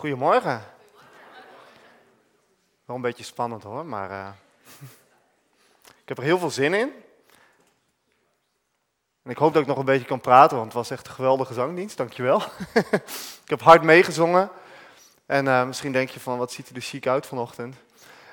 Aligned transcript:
Goedemorgen. 0.00 0.62
Wel 2.84 2.96
een 2.96 3.02
beetje 3.02 3.24
spannend 3.24 3.62
hoor, 3.62 3.86
maar 3.86 4.10
uh, 4.10 4.28
ik 6.02 6.08
heb 6.08 6.18
er 6.18 6.24
heel 6.24 6.38
veel 6.38 6.50
zin 6.50 6.74
in. 6.74 6.92
En 9.22 9.30
ik 9.30 9.36
hoop 9.36 9.52
dat 9.52 9.62
ik 9.62 9.68
nog 9.68 9.78
een 9.78 9.84
beetje 9.84 10.06
kan 10.06 10.20
praten, 10.20 10.56
want 10.56 10.68
het 10.68 10.76
was 10.76 10.90
echt 10.90 11.06
een 11.06 11.14
geweldige 11.14 11.54
zangdienst, 11.54 11.96
dankjewel. 11.96 12.42
ik 13.44 13.48
heb 13.48 13.60
hard 13.60 13.82
meegezongen. 13.82 14.50
En 15.26 15.46
uh, 15.46 15.66
misschien 15.66 15.92
denk 15.92 16.08
je 16.08 16.20
van, 16.20 16.38
wat 16.38 16.52
ziet 16.52 16.68
er 16.68 16.74
er 16.74 16.82
chic 16.82 17.06
uit 17.06 17.26
vanochtend. 17.26 17.76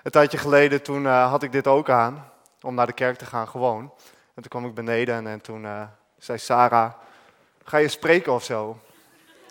Een 0.03 0.11
tijdje 0.11 0.37
geleden, 0.37 0.81
toen 0.81 1.03
uh, 1.03 1.29
had 1.29 1.43
ik 1.43 1.51
dit 1.51 1.67
ook 1.67 1.89
aan, 1.89 2.31
om 2.61 2.75
naar 2.75 2.87
de 2.87 2.93
kerk 2.93 3.17
te 3.17 3.25
gaan 3.25 3.47
gewoon. 3.47 3.81
En 4.33 4.41
toen 4.41 4.49
kwam 4.49 4.65
ik 4.65 4.73
beneden 4.73 5.15
en, 5.15 5.27
en 5.27 5.41
toen 5.41 5.67
zei 6.17 6.37
Sarah, 6.37 6.93
ga 7.63 7.77
je 7.77 7.87
spreken 7.87 8.33
of 8.33 8.43
zo? 8.43 8.79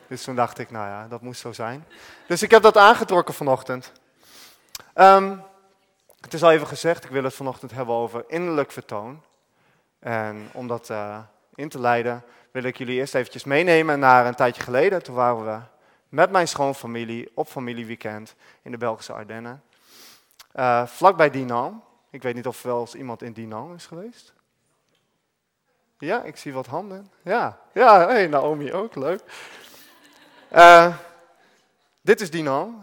Dus 0.09 0.25
toen 0.25 0.36
dacht 0.36 0.59
ik, 0.59 0.70
nou 0.70 0.88
ja, 0.88 1.09
dat 1.09 1.20
moest 1.20 1.41
zo 1.41 1.52
zijn. 1.52 1.86
Dus 2.27 2.43
ik 2.43 2.50
heb 2.50 2.62
dat 2.62 2.77
aangetrokken 2.77 3.34
vanochtend. 3.34 3.93
Um, 4.94 5.43
het 6.21 6.35
is 6.35 6.43
al 6.43 6.50
even 6.50 6.67
gezegd, 6.67 7.04
ik 7.04 7.11
wil 7.11 7.25
het 7.25 7.35
vanochtend 7.35 7.71
hebben 7.71 7.94
over 7.94 8.25
innerlijk 8.26 8.72
vertoon. 8.72 9.22
En 9.98 10.48
om 10.53 10.67
dat 10.67 10.90
uh, 10.90 11.18
in 11.54 11.68
te 11.68 11.81
leiden, 11.81 12.25
wil 12.50 12.62
ik 12.62 12.76
jullie 12.76 12.98
eerst 12.98 13.14
eventjes 13.14 13.45
meenemen 13.45 13.98
naar 13.98 14.26
een 14.26 14.34
tijdje 14.34 14.62
geleden. 14.62 15.03
Toen 15.03 15.14
waren 15.14 15.45
we 15.45 15.61
met 16.09 16.31
mijn 16.31 16.48
schoonfamilie 16.48 17.31
op 17.34 17.48
familieweekend 17.48 18.34
in 18.62 18.70
de 18.70 18.79
Belgische 18.79 19.12
Ardennen. 19.12 19.62
Uh, 20.54 20.86
vlakbij 20.86 21.31
Dinan. 21.31 21.82
Ik 22.11 22.23
weet 22.23 22.34
niet 22.34 22.46
of 22.46 22.62
wel 22.62 22.81
eens 22.81 22.95
iemand 22.95 23.23
in 23.23 23.32
Dinan 23.32 23.75
is 23.75 23.86
geweest. 23.86 24.34
Ja, 25.98 26.23
ik 26.23 26.36
zie 26.36 26.53
wat 26.53 26.67
handen. 26.67 27.11
Ja, 27.23 27.59
ja 27.73 28.07
hey, 28.07 28.26
Naomi 28.26 28.73
ook, 28.73 28.95
leuk. 28.95 29.23
Uh, 30.53 30.96
dit 32.00 32.20
is 32.20 32.31
Dinan. 32.31 32.83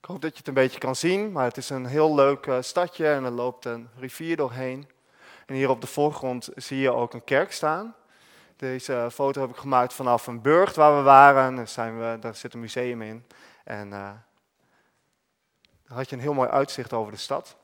Ik 0.00 0.08
hoop 0.08 0.20
dat 0.20 0.30
je 0.30 0.38
het 0.38 0.48
een 0.48 0.54
beetje 0.54 0.78
kan 0.78 0.96
zien, 0.96 1.32
maar 1.32 1.44
het 1.44 1.56
is 1.56 1.70
een 1.70 1.86
heel 1.86 2.14
leuk 2.14 2.46
uh, 2.46 2.56
stadje 2.60 3.12
en 3.12 3.24
er 3.24 3.30
loopt 3.30 3.64
een 3.64 3.88
rivier 3.96 4.36
doorheen. 4.36 4.88
En 5.46 5.54
hier 5.54 5.68
op 5.68 5.80
de 5.80 5.86
voorgrond 5.86 6.48
zie 6.54 6.78
je 6.78 6.92
ook 6.92 7.14
een 7.14 7.24
kerk 7.24 7.52
staan. 7.52 7.94
Deze 8.56 9.08
foto 9.12 9.40
heb 9.40 9.50
ik 9.50 9.56
gemaakt 9.56 9.92
vanaf 9.92 10.26
een 10.26 10.42
burcht 10.42 10.76
waar 10.76 10.96
we 10.96 11.02
waren. 11.02 11.56
Daar, 11.56 11.68
zijn 11.68 11.98
we, 11.98 12.18
daar 12.20 12.34
zit 12.34 12.54
een 12.54 12.60
museum 12.60 13.02
in. 13.02 13.26
En 13.64 13.90
daar 13.90 14.26
had 15.86 16.10
je 16.10 16.16
een 16.16 16.22
heel 16.22 16.34
mooi 16.34 16.48
uitzicht 16.48 16.92
over 16.92 17.12
de 17.12 17.18
stad. 17.18 17.56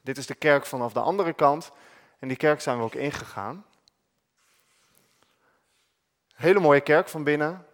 Dit 0.00 0.18
is 0.18 0.26
de 0.26 0.34
kerk 0.34 0.66
vanaf 0.66 0.92
de 0.92 1.00
andere 1.00 1.32
kant. 1.32 1.70
En 2.18 2.28
die 2.28 2.36
kerk 2.36 2.60
zijn 2.60 2.78
we 2.78 2.84
ook 2.84 2.94
ingegaan. 2.94 3.64
Hele 6.34 6.60
mooie 6.60 6.80
kerk 6.80 7.08
van 7.08 7.24
binnen. 7.24 7.66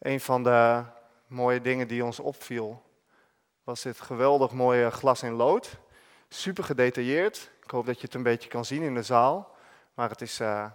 Een 0.00 0.20
van 0.20 0.42
de 0.42 0.82
mooie 1.26 1.60
dingen 1.60 1.88
die 1.88 2.04
ons 2.04 2.20
opviel 2.20 2.82
was 3.64 3.82
dit 3.82 4.00
geweldig 4.00 4.52
mooie 4.52 4.90
glas 4.90 5.22
in 5.22 5.32
lood. 5.32 5.78
Super 6.28 6.64
gedetailleerd. 6.64 7.50
Ik 7.62 7.70
hoop 7.70 7.86
dat 7.86 8.00
je 8.00 8.06
het 8.06 8.14
een 8.14 8.22
beetje 8.22 8.48
kan 8.48 8.64
zien 8.64 8.82
in 8.82 8.94
de 8.94 9.02
zaal. 9.02 9.54
Maar 9.94 10.08
het 10.08 10.20
is, 10.20 10.40
uh, 10.40 10.66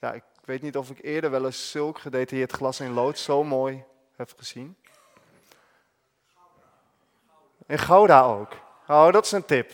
ja, 0.00 0.12
ik 0.12 0.22
weet 0.44 0.62
niet 0.62 0.76
of 0.76 0.90
ik 0.90 0.98
eerder 1.02 1.30
wel 1.30 1.44
eens 1.44 1.70
zulk 1.70 1.98
gedetailleerd 1.98 2.52
glas 2.52 2.80
in 2.80 2.92
lood 2.92 3.18
zo 3.18 3.44
mooi 3.44 3.84
heb 4.16 4.32
gezien. 4.36 4.76
In 7.66 7.78
Gouda 7.78 8.22
ook. 8.22 8.52
Oh, 8.88 9.12
dat 9.12 9.24
is 9.24 9.32
een 9.32 9.44
tip. 9.44 9.72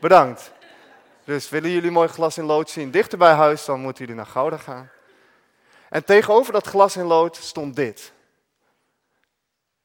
Bedankt. 0.00 0.52
Dus 1.24 1.48
willen 1.48 1.70
jullie 1.70 1.90
mooi 1.90 2.08
glas 2.08 2.38
in 2.38 2.44
lood 2.44 2.70
zien 2.70 2.90
dichter 2.90 3.18
bij 3.18 3.32
huis, 3.32 3.64
dan 3.64 3.80
moeten 3.80 4.04
jullie 4.04 4.22
naar 4.22 4.30
Gouda 4.30 4.56
gaan. 4.56 4.90
En 5.88 6.04
tegenover 6.04 6.52
dat 6.52 6.66
glas 6.66 6.96
in 6.96 7.04
lood 7.04 7.36
stond 7.36 7.76
dit. 7.76 8.12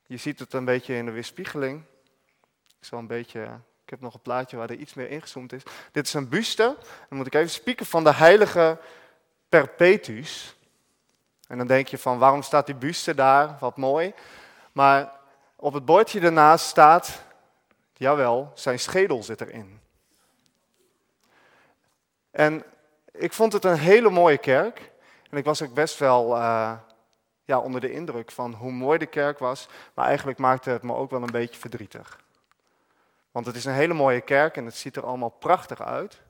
Je 0.08 0.18
ziet 0.18 0.40
het 0.40 0.54
een 0.54 0.66
beetje 0.66 0.96
in 0.96 1.06
de 1.06 1.12
weerspiegeling. 1.12 1.84
Ik 2.80 2.86
zal 2.86 3.00
een 3.00 3.08
beetje, 3.08 3.42
ik 3.84 3.90
heb 3.90 4.02
nog 4.02 4.14
een 4.14 4.22
plaatje 4.22 4.58
waar 4.58 4.70
er 4.70 4.76
iets 4.76 4.94
meer 4.94 5.10
ingezoomd 5.10 5.54
is. 5.54 5.64
Dit 5.92 6.08
is 6.08 6.14
een 6.14 6.30
buste. 6.30 6.76
Dan 7.10 7.18
moet 7.18 7.28
ik 7.28 7.34
even 7.34 7.50
spieken 7.50 7.86
van 7.86 8.04
de 8.04 8.14
heilige 8.14 8.80
Perpetuus. 9.50 10.56
En 11.48 11.58
dan 11.58 11.68
denk 11.68 11.88
je 11.88 11.98
van, 11.98 12.18
waarom 12.18 12.42
staat 12.42 12.66
die 12.66 12.76
buste 12.76 13.16
daar? 13.16 13.58
Wat 13.60 13.78
mooi. 13.78 14.14
Maar 14.72 15.12
op 15.56 15.74
het 15.74 15.86
bordje 15.86 16.20
daarnaast 16.20 16.66
staat, 16.66 17.24
jawel, 17.94 18.52
zijn 18.54 18.80
schedel 18.80 19.24
zit 19.24 19.42
erin. 19.42 19.80
En 22.32 22.64
ik 23.12 23.34
vond 23.34 23.54
het 23.54 23.64
een 23.64 23.78
hele 23.78 24.10
mooie 24.10 24.38
kerk. 24.38 24.92
En 25.30 25.38
ik 25.38 25.46
was 25.46 25.62
ook 25.62 25.74
best 25.74 26.00
wel 26.00 26.36
uh, 26.36 26.74
ja, 27.48 27.60
onder 27.60 27.82
de 27.82 27.92
indruk 27.92 28.32
van 28.32 28.54
hoe 28.54 28.72
mooi 28.72 28.98
de 28.98 29.06
kerk 29.06 29.40
was. 29.40 29.68
Maar 29.94 30.06
eigenlijk 30.06 30.38
maakte 30.38 30.70
het 30.70 30.84
me 30.84 30.94
ook 30.94 31.10
wel 31.10 31.22
een 31.22 31.32
beetje 31.32 31.60
verdrietig. 31.60 32.24
Want 33.32 33.46
het 33.46 33.56
is 33.56 33.66
een 33.66 33.74
hele 33.74 33.94
mooie 33.94 34.22
kerk 34.22 34.58
en 34.58 34.66
het 34.66 34.76
ziet 34.76 34.96
er 34.96 35.06
allemaal 35.06 35.30
prachtig 35.30 35.82
uit. 35.82 36.22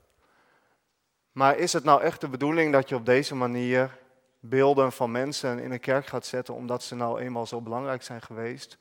Maar 1.32 1.56
is 1.56 1.72
het 1.72 1.84
nou 1.84 2.02
echt 2.02 2.20
de 2.20 2.28
bedoeling 2.28 2.72
dat 2.72 2.88
je 2.88 2.94
op 2.94 3.06
deze 3.06 3.34
manier 3.34 3.98
beelden 4.40 4.92
van 4.92 5.10
mensen 5.10 5.58
in 5.58 5.72
een 5.72 5.80
kerk 5.80 6.06
gaat 6.06 6.26
zetten 6.26 6.54
omdat 6.54 6.82
ze 6.82 6.94
nou 6.94 7.20
eenmaal 7.20 7.46
zo 7.46 7.60
belangrijk 7.60 8.02
zijn 8.02 8.22
geweest 8.22 8.78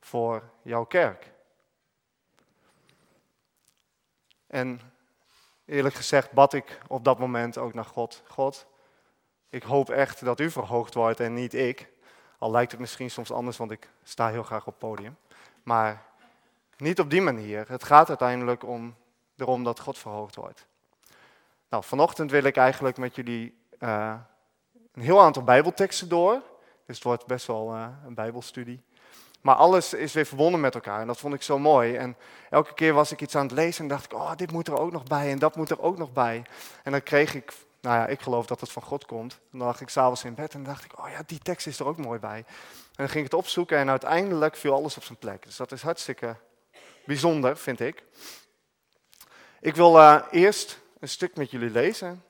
voor 0.00 0.42
jouw 0.62 0.84
kerk? 0.84 1.32
En 4.46 4.80
eerlijk 5.64 5.94
gezegd 5.94 6.32
bad 6.32 6.52
ik 6.52 6.78
op 6.88 7.04
dat 7.04 7.18
moment 7.18 7.58
ook 7.58 7.74
naar 7.74 7.84
God. 7.84 8.22
God, 8.26 8.66
ik 9.50 9.62
hoop 9.62 9.90
echt 9.90 10.24
dat 10.24 10.40
u 10.40 10.50
verhoogd 10.50 10.94
wordt 10.94 11.20
en 11.20 11.34
niet 11.34 11.54
ik. 11.54 11.88
Al 12.38 12.50
lijkt 12.50 12.70
het 12.70 12.80
misschien 12.80 13.10
soms 13.10 13.32
anders, 13.32 13.56
want 13.56 13.70
ik 13.70 13.88
sta 14.02 14.28
heel 14.28 14.42
graag 14.42 14.66
op 14.66 14.66
het 14.66 14.78
podium. 14.78 15.16
Maar 15.62 16.02
niet 16.76 17.00
op 17.00 17.10
die 17.10 17.22
manier. 17.22 17.64
Het 17.68 17.84
gaat 17.84 18.08
uiteindelijk 18.08 18.64
om, 18.66 18.94
erom 19.36 19.64
dat 19.64 19.80
God 19.80 19.98
verhoogd 19.98 20.36
wordt. 20.36 20.66
Nou, 21.68 21.84
vanochtend 21.84 22.30
wil 22.30 22.44
ik 22.44 22.56
eigenlijk 22.56 22.96
met 22.96 23.14
jullie 23.14 23.58
uh, 23.78 24.14
een 24.92 25.02
heel 25.02 25.20
aantal 25.20 25.42
Bijbelteksten 25.42 26.08
door. 26.08 26.42
Dus 26.86 26.96
het 26.96 27.04
wordt 27.04 27.26
best 27.26 27.46
wel 27.46 27.74
uh, 27.74 27.86
een 28.06 28.14
Bijbelstudie. 28.14 28.82
Maar 29.40 29.54
alles 29.54 29.94
is 29.94 30.12
weer 30.12 30.26
verbonden 30.26 30.60
met 30.60 30.74
elkaar 30.74 31.00
en 31.00 31.06
dat 31.06 31.18
vond 31.18 31.34
ik 31.34 31.42
zo 31.42 31.58
mooi. 31.58 31.96
En 31.96 32.16
elke 32.50 32.74
keer 32.74 32.92
was 32.92 33.12
ik 33.12 33.20
iets 33.20 33.36
aan 33.36 33.46
het 33.46 33.52
lezen 33.52 33.82
en 33.82 33.88
dacht 33.88 34.04
ik, 34.04 34.12
oh, 34.12 34.36
dit 34.36 34.52
moet 34.52 34.68
er 34.68 34.78
ook 34.78 34.92
nog 34.92 35.02
bij 35.02 35.30
en 35.30 35.38
dat 35.38 35.56
moet 35.56 35.70
er 35.70 35.80
ook 35.82 35.98
nog 35.98 36.12
bij. 36.12 36.42
En 36.82 36.92
dan 36.92 37.02
kreeg 37.02 37.34
ik 37.34 37.52
nou 37.80 37.96
ja, 37.96 38.06
ik 38.06 38.20
geloof 38.20 38.46
dat 38.46 38.60
het 38.60 38.72
van 38.72 38.82
God 38.82 39.06
komt. 39.06 39.38
Dan 39.50 39.60
lag 39.60 39.80
ik 39.80 39.88
s'avonds 39.88 40.24
in 40.24 40.34
bed 40.34 40.54
en 40.54 40.62
dacht 40.62 40.84
ik, 40.84 40.98
oh 40.98 41.08
ja, 41.08 41.22
die 41.26 41.38
tekst 41.38 41.66
is 41.66 41.78
er 41.78 41.86
ook 41.86 41.96
mooi 41.96 42.18
bij. 42.18 42.38
En 42.38 42.46
dan 42.96 43.08
ging 43.08 43.24
ik 43.24 43.30
het 43.30 43.40
opzoeken 43.40 43.78
en 43.78 43.90
uiteindelijk 43.90 44.56
viel 44.56 44.74
alles 44.74 44.96
op 44.96 45.02
zijn 45.02 45.18
plek. 45.18 45.44
Dus 45.44 45.56
dat 45.56 45.72
is 45.72 45.82
hartstikke 45.82 46.36
bijzonder, 47.04 47.56
vind 47.56 47.80
ik. 47.80 48.04
Ik 49.60 49.74
wil 49.74 49.96
uh, 49.96 50.22
eerst 50.30 50.80
een 51.00 51.08
stuk 51.08 51.36
met 51.36 51.50
jullie 51.50 51.70
lezen 51.70 52.24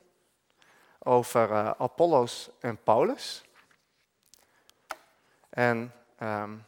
over 0.99 1.49
uh, 1.49 1.71
Apollos 1.77 2.49
en 2.59 2.77
Paulus. 2.83 3.43
En 5.49 5.93
um, 6.19 6.63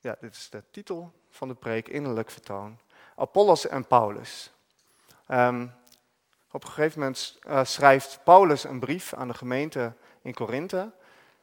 ja, 0.00 0.16
dit 0.20 0.34
is 0.34 0.48
de 0.50 0.62
titel 0.70 1.12
van 1.30 1.48
de 1.48 1.54
preek, 1.54 1.88
innerlijk 1.88 2.30
vertoon. 2.30 2.78
Apollos 3.16 3.66
en 3.66 3.86
Paulus. 3.86 4.50
Um, 5.28 5.72
op 6.52 6.64
een 6.64 6.70
gegeven 6.70 7.00
moment 7.00 7.38
uh, 7.48 7.60
schrijft 7.64 8.20
Paulus 8.24 8.64
een 8.64 8.80
brief 8.80 9.14
aan 9.14 9.28
de 9.28 9.34
gemeente 9.34 9.92
in 10.22 10.34
Korinthe. 10.34 10.90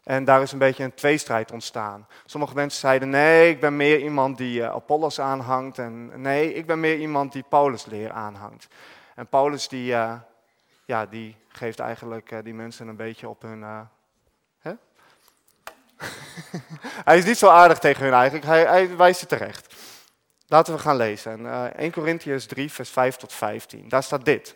En 0.03 0.25
daar 0.25 0.41
is 0.41 0.51
een 0.51 0.57
beetje 0.57 0.83
een 0.83 0.93
tweestrijd 0.93 1.51
ontstaan. 1.51 2.07
Sommige 2.25 2.53
mensen 2.53 2.79
zeiden, 2.79 3.09
nee, 3.09 3.49
ik 3.49 3.59
ben 3.59 3.75
meer 3.75 3.99
iemand 3.99 4.37
die 4.37 4.59
uh, 4.59 4.69
Apollos 4.69 5.19
aanhangt. 5.19 5.77
En 5.77 6.21
nee, 6.21 6.53
ik 6.53 6.65
ben 6.65 6.79
meer 6.79 6.97
iemand 6.97 7.31
die 7.31 7.43
Paulus 7.49 7.85
leer 7.85 8.11
aanhangt. 8.11 8.67
En 9.15 9.27
Paulus 9.27 9.67
die, 9.67 9.91
uh, 9.91 10.13
ja, 10.85 11.05
die 11.05 11.35
geeft 11.47 11.79
eigenlijk 11.79 12.43
die 12.43 12.53
mensen 12.53 12.87
een 12.87 12.95
beetje 12.95 13.29
op 13.29 13.41
hun... 13.41 13.87
Hè? 14.59 14.71
hij 17.09 17.17
is 17.17 17.25
niet 17.25 17.37
zo 17.37 17.47
aardig 17.47 17.79
tegen 17.79 18.03
hun 18.03 18.13
eigenlijk, 18.13 18.45
hij, 18.45 18.65
hij 18.65 18.97
wijst 18.97 19.19
ze 19.19 19.25
terecht. 19.25 19.75
Laten 20.47 20.73
we 20.73 20.79
gaan 20.79 20.95
lezen. 20.95 21.71
1 21.75 21.91
Corinthians 21.91 22.45
3, 22.45 22.71
vers 22.71 22.89
5 22.89 23.15
tot 23.15 23.33
15. 23.33 23.89
Daar 23.89 24.03
staat 24.03 24.25
dit. 24.25 24.55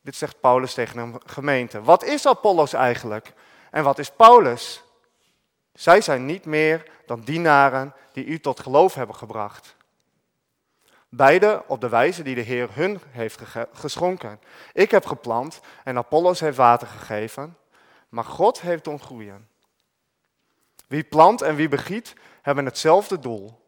Dit 0.00 0.16
zegt 0.16 0.40
Paulus 0.40 0.74
tegen 0.74 0.98
een 0.98 1.20
gemeente. 1.26 1.82
Wat 1.82 2.04
is 2.04 2.26
Apollos 2.26 2.72
eigenlijk? 2.72 3.32
En 3.70 3.84
wat 3.84 3.98
is 3.98 4.10
Paulus? 4.10 4.82
Zij 5.72 6.00
zijn 6.00 6.26
niet 6.26 6.44
meer 6.44 6.90
dan 7.06 7.20
dienaren 7.20 7.94
die 8.12 8.24
u 8.24 8.40
tot 8.40 8.60
geloof 8.60 8.94
hebben 8.94 9.16
gebracht. 9.16 9.76
Beide 11.08 11.62
op 11.66 11.80
de 11.80 11.88
wijze 11.88 12.22
die 12.22 12.34
de 12.34 12.40
Heer 12.40 12.68
hun 12.72 13.00
heeft 13.10 13.40
geschonken. 13.72 14.40
Ik 14.72 14.90
heb 14.90 15.06
geplant 15.06 15.60
en 15.84 15.96
Apollos 15.96 16.40
heeft 16.40 16.56
water 16.56 16.86
gegeven, 16.86 17.56
maar 18.08 18.24
God 18.24 18.60
heeft 18.60 18.84
doen 18.84 19.00
groeien. 19.00 19.48
Wie 20.86 21.04
plant 21.04 21.42
en 21.42 21.54
wie 21.54 21.68
begiet 21.68 22.14
hebben 22.42 22.64
hetzelfde 22.64 23.18
doel. 23.18 23.60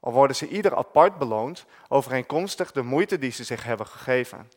Al 0.00 0.12
worden 0.12 0.36
ze 0.36 0.48
ieder 0.48 0.76
apart 0.76 1.18
beloond, 1.18 1.64
overeenkomstig 1.88 2.72
de 2.72 2.82
moeite 2.82 3.18
die 3.18 3.30
ze 3.30 3.44
zich 3.44 3.64
hebben 3.64 3.86
gegeven. 3.86 4.50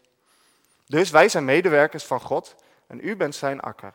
Dus 0.86 1.10
wij 1.10 1.30
zijn 1.30 1.46
medewerkers 1.46 2.04
van 2.04 2.22
God 2.22 2.56
en 2.88 3.00
u 3.08 3.16
bent 3.16 3.36
zijn 3.36 3.60
akker. 3.60 3.94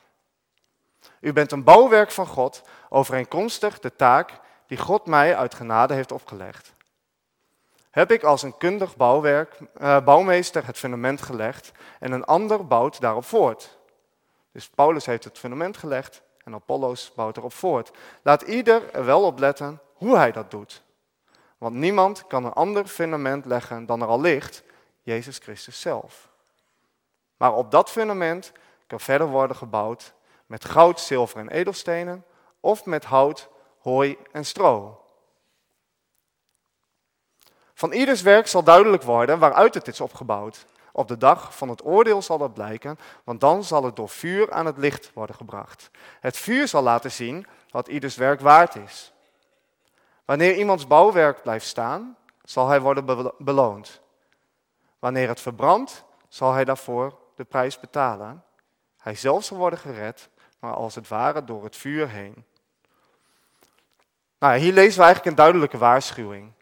U 1.21 1.33
bent 1.33 1.53
een 1.53 1.65
bouwwerk 1.65 2.11
van 2.11 2.27
God, 2.27 2.63
overeenkomstig 2.89 3.79
de 3.79 3.97
taak 3.97 4.41
die 4.67 4.79
God 4.79 5.07
mij 5.07 5.37
uit 5.37 5.55
genade 5.55 5.95
heeft 5.95 6.13
opgelegd. 6.13 6.73
Heb 7.91 8.11
ik 8.11 8.23
als 8.23 8.43
een 8.43 8.57
kundig 8.57 8.97
bouwwerk, 8.97 9.59
uh, 9.81 10.05
bouwmeester 10.05 10.67
het 10.67 10.79
fundament 10.79 11.23
gelegd 11.23 11.73
en 11.99 12.13
een 12.13 12.25
ander 12.25 12.67
bouwt 12.67 13.01
daarop 13.01 13.25
voort. 13.25 13.79
Dus 14.53 14.69
Paulus 14.69 15.07
heeft 15.07 15.25
het 15.25 15.39
fundament 15.39 15.77
gelegd 15.77 16.23
en 16.45 16.55
Apollos 16.55 17.13
bouwt 17.15 17.37
erop 17.37 17.53
voort. 17.53 17.91
Laat 18.23 18.43
ieder 18.43 18.95
er 18.95 19.05
wel 19.05 19.23
op 19.25 19.39
letten 19.39 19.81
hoe 19.95 20.17
hij 20.17 20.33
dat 20.33 20.51
doet. 20.51 20.83
Want 21.59 21.75
niemand 21.75 22.27
kan 22.27 22.45
een 22.45 22.53
ander 22.53 22.87
fundament 22.87 23.45
leggen 23.45 23.87
dan 23.87 24.03
er 24.03 24.09
al 24.09 24.21
ligt, 24.21 24.63
Jezus 25.03 25.39
Christus 25.39 25.81
zelf. 25.81 26.30
Maar 27.41 27.55
op 27.55 27.71
dat 27.71 27.91
fundament 27.91 28.53
kan 28.87 29.01
verder 29.01 29.27
worden 29.27 29.57
gebouwd 29.57 30.15
met 30.47 30.65
goud, 30.65 31.01
zilver 31.01 31.41
en 31.41 31.49
edelstenen 31.49 32.25
of 32.61 32.85
met 32.85 33.05
hout, 33.05 33.49
hooi 33.79 34.19
en 34.33 34.45
stro. 34.45 35.05
Van 37.75 37.93
ieders 37.93 38.23
werk 38.23 38.47
zal 38.47 38.63
duidelijk 38.63 39.03
worden 39.03 39.39
waaruit 39.39 39.75
het 39.75 39.89
is 39.89 40.01
opgebouwd. 40.01 40.67
Op 40.93 41.09
de 41.09 41.17
dag 41.17 41.57
van 41.57 41.69
het 41.69 41.85
oordeel 41.85 42.23
zal 42.23 42.39
dat 42.39 42.55
blijken, 42.55 42.99
want 43.25 43.41
dan 43.41 43.65
zal 43.65 43.85
het 43.85 43.97
door 43.97 44.09
vuur 44.09 44.53
aan 44.53 44.67
het 44.67 44.79
licht 44.79 45.11
worden 45.15 45.37
gebracht. 45.37 45.91
Het 46.21 46.37
vuur 46.37 46.69
zal 46.69 46.83
laten 46.83 47.13
zien 47.13 47.47
wat 47.71 47.89
ieders 47.89 48.17
werk 48.17 48.41
waard 48.41 48.75
is. 48.75 49.13
Wanneer 50.25 50.57
iemands 50.57 50.87
bouwwerk 50.87 51.43
blijft 51.43 51.67
staan, 51.67 52.17
zal 52.43 52.69
hij 52.69 52.81
worden 52.81 53.33
beloond. 53.39 54.01
Wanneer 54.99 55.29
het 55.29 55.41
verbrandt, 55.41 56.05
zal 56.29 56.53
hij 56.53 56.65
daarvoor 56.65 57.19
de 57.41 57.47
prijs 57.47 57.81
betalen. 57.81 58.45
Hij 58.99 59.15
zelf 59.15 59.45
zal 59.45 59.57
worden 59.57 59.79
gered, 59.79 60.29
maar 60.59 60.73
als 60.73 60.95
het 60.95 61.09
ware 61.09 61.45
door 61.45 61.65
het 61.65 61.77
vuur 61.77 62.09
heen. 62.09 62.45
Nou, 64.39 64.59
hier 64.59 64.73
lezen 64.73 64.99
we 64.99 65.05
eigenlijk 65.05 65.25
een 65.25 65.43
duidelijke 65.43 65.79
waarschuwing. 65.79 66.53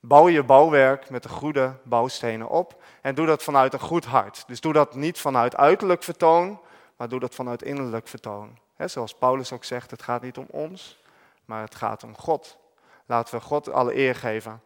Bouw 0.00 0.28
je 0.28 0.42
bouwwerk 0.42 1.10
met 1.10 1.22
de 1.22 1.28
goede 1.28 1.76
bouwstenen 1.82 2.48
op 2.48 2.82
en 3.00 3.14
doe 3.14 3.26
dat 3.26 3.42
vanuit 3.42 3.72
een 3.72 3.80
goed 3.80 4.04
hart. 4.04 4.44
Dus 4.46 4.60
doe 4.60 4.72
dat 4.72 4.94
niet 4.94 5.18
vanuit 5.18 5.56
uiterlijk 5.56 6.02
vertoon, 6.02 6.60
maar 6.96 7.08
doe 7.08 7.20
dat 7.20 7.34
vanuit 7.34 7.62
innerlijk 7.62 8.08
vertoon. 8.08 8.58
zoals 8.76 9.14
Paulus 9.14 9.52
ook 9.52 9.64
zegt, 9.64 9.90
het 9.90 10.02
gaat 10.02 10.22
niet 10.22 10.38
om 10.38 10.46
ons, 10.50 11.02
maar 11.44 11.60
het 11.60 11.74
gaat 11.74 12.02
om 12.02 12.16
God. 12.16 12.58
Laten 13.06 13.34
we 13.34 13.40
God 13.40 13.72
alle 13.72 13.96
eer 13.96 14.14
geven. 14.14 14.62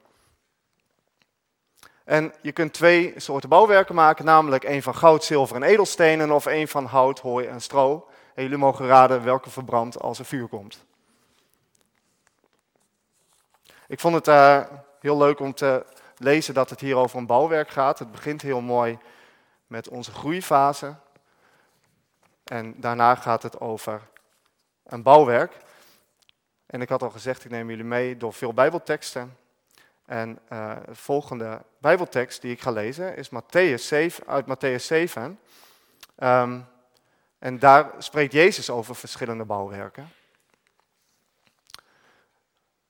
En 2.08 2.34
je 2.40 2.52
kunt 2.52 2.72
twee 2.72 3.12
soorten 3.16 3.48
bouwwerken 3.48 3.94
maken, 3.94 4.24
namelijk 4.24 4.64
één 4.64 4.82
van 4.82 4.94
goud, 4.94 5.24
zilver 5.24 5.56
en 5.56 5.62
edelstenen 5.62 6.30
of 6.30 6.46
één 6.46 6.68
van 6.68 6.84
hout, 6.84 7.18
hooi 7.18 7.46
en 7.46 7.60
stro. 7.60 8.08
En 8.34 8.42
jullie 8.42 8.58
mogen 8.58 8.86
raden 8.86 9.24
welke 9.24 9.50
verbrandt 9.50 10.00
als 10.00 10.18
er 10.18 10.24
vuur 10.24 10.48
komt. 10.48 10.84
Ik 13.86 14.00
vond 14.00 14.14
het 14.14 14.28
uh, 14.28 14.64
heel 15.00 15.16
leuk 15.16 15.40
om 15.40 15.54
te 15.54 15.86
lezen 16.16 16.54
dat 16.54 16.70
het 16.70 16.80
hier 16.80 16.96
over 16.96 17.18
een 17.18 17.26
bouwwerk 17.26 17.68
gaat. 17.68 17.98
Het 17.98 18.12
begint 18.12 18.42
heel 18.42 18.60
mooi 18.60 18.98
met 19.66 19.88
onze 19.88 20.12
groeifase. 20.12 20.94
En 22.44 22.74
daarna 22.76 23.14
gaat 23.14 23.42
het 23.42 23.60
over 23.60 24.02
een 24.84 25.02
bouwwerk. 25.02 25.56
En 26.66 26.80
ik 26.80 26.88
had 26.88 27.02
al 27.02 27.10
gezegd, 27.10 27.44
ik 27.44 27.50
neem 27.50 27.68
jullie 27.68 27.84
mee 27.84 28.16
door 28.16 28.32
veel 28.32 28.54
Bijbelteksten. 28.54 29.36
En 30.08 30.38
uh, 30.52 30.76
de 30.86 30.94
volgende 30.94 31.62
Bijbeltekst 31.78 32.40
die 32.42 32.52
ik 32.52 32.60
ga 32.60 32.70
lezen 32.70 33.16
is 33.16 33.30
Matthäus 33.30 33.82
7, 33.82 34.26
uit 34.26 34.46
Matthäus 34.46 34.84
7. 34.84 35.38
Um, 36.18 36.66
en 37.38 37.58
daar 37.58 37.90
spreekt 37.98 38.32
Jezus 38.32 38.70
over 38.70 38.94
verschillende 38.94 39.44
bouwwerken. 39.44 40.08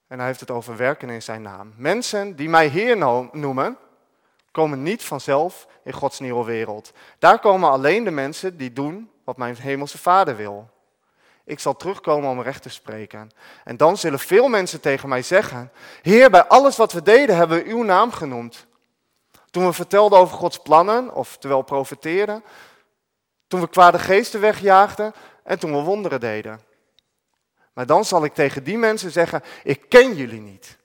En 0.06 0.18
hij 0.18 0.26
heeft 0.26 0.40
het 0.40 0.50
over 0.50 0.76
werken 0.76 1.10
in 1.10 1.22
zijn 1.22 1.42
naam. 1.42 1.72
Mensen 1.76 2.36
die 2.36 2.48
mij 2.48 2.66
Heer 2.66 2.96
noemen, 3.32 3.76
komen 4.50 4.82
niet 4.82 5.04
vanzelf 5.04 5.66
in 5.82 5.92
Gods 5.92 6.18
nieuwe 6.18 6.44
wereld. 6.44 6.92
Daar 7.18 7.38
komen 7.38 7.70
alleen 7.70 8.04
de 8.04 8.10
mensen 8.10 8.56
die 8.56 8.72
doen 8.72 9.10
wat 9.24 9.36
mijn 9.36 9.56
hemelse 9.56 9.98
Vader 9.98 10.36
wil. 10.36 10.70
Ik 11.48 11.58
zal 11.58 11.76
terugkomen 11.76 12.30
om 12.30 12.42
recht 12.42 12.62
te 12.62 12.68
spreken. 12.68 13.30
En 13.64 13.76
dan 13.76 13.96
zullen 13.96 14.18
veel 14.18 14.48
mensen 14.48 14.80
tegen 14.80 15.08
mij 15.08 15.22
zeggen: 15.22 15.72
Heer, 16.02 16.30
bij 16.30 16.44
alles 16.44 16.76
wat 16.76 16.92
we 16.92 17.02
deden 17.02 17.36
hebben 17.36 17.64
we 17.64 17.70
uw 17.70 17.82
naam 17.82 18.12
genoemd. 18.12 18.66
Toen 19.50 19.66
we 19.66 19.72
vertelden 19.72 20.18
over 20.18 20.36
Gods 20.36 20.58
plannen, 20.58 21.14
of 21.14 21.36
terwijl 21.36 21.62
profeteerden, 21.62 22.44
toen 23.46 23.60
we 23.60 23.68
kwade 23.68 23.98
geesten 23.98 24.40
wegjaagden 24.40 25.12
en 25.44 25.58
toen 25.58 25.72
we 25.72 25.82
wonderen 25.82 26.20
deden. 26.20 26.60
Maar 27.72 27.86
dan 27.86 28.04
zal 28.04 28.24
ik 28.24 28.34
tegen 28.34 28.64
die 28.64 28.78
mensen 28.78 29.10
zeggen, 29.10 29.42
ik 29.62 29.88
ken 29.88 30.14
jullie 30.14 30.40
niet. 30.40 30.76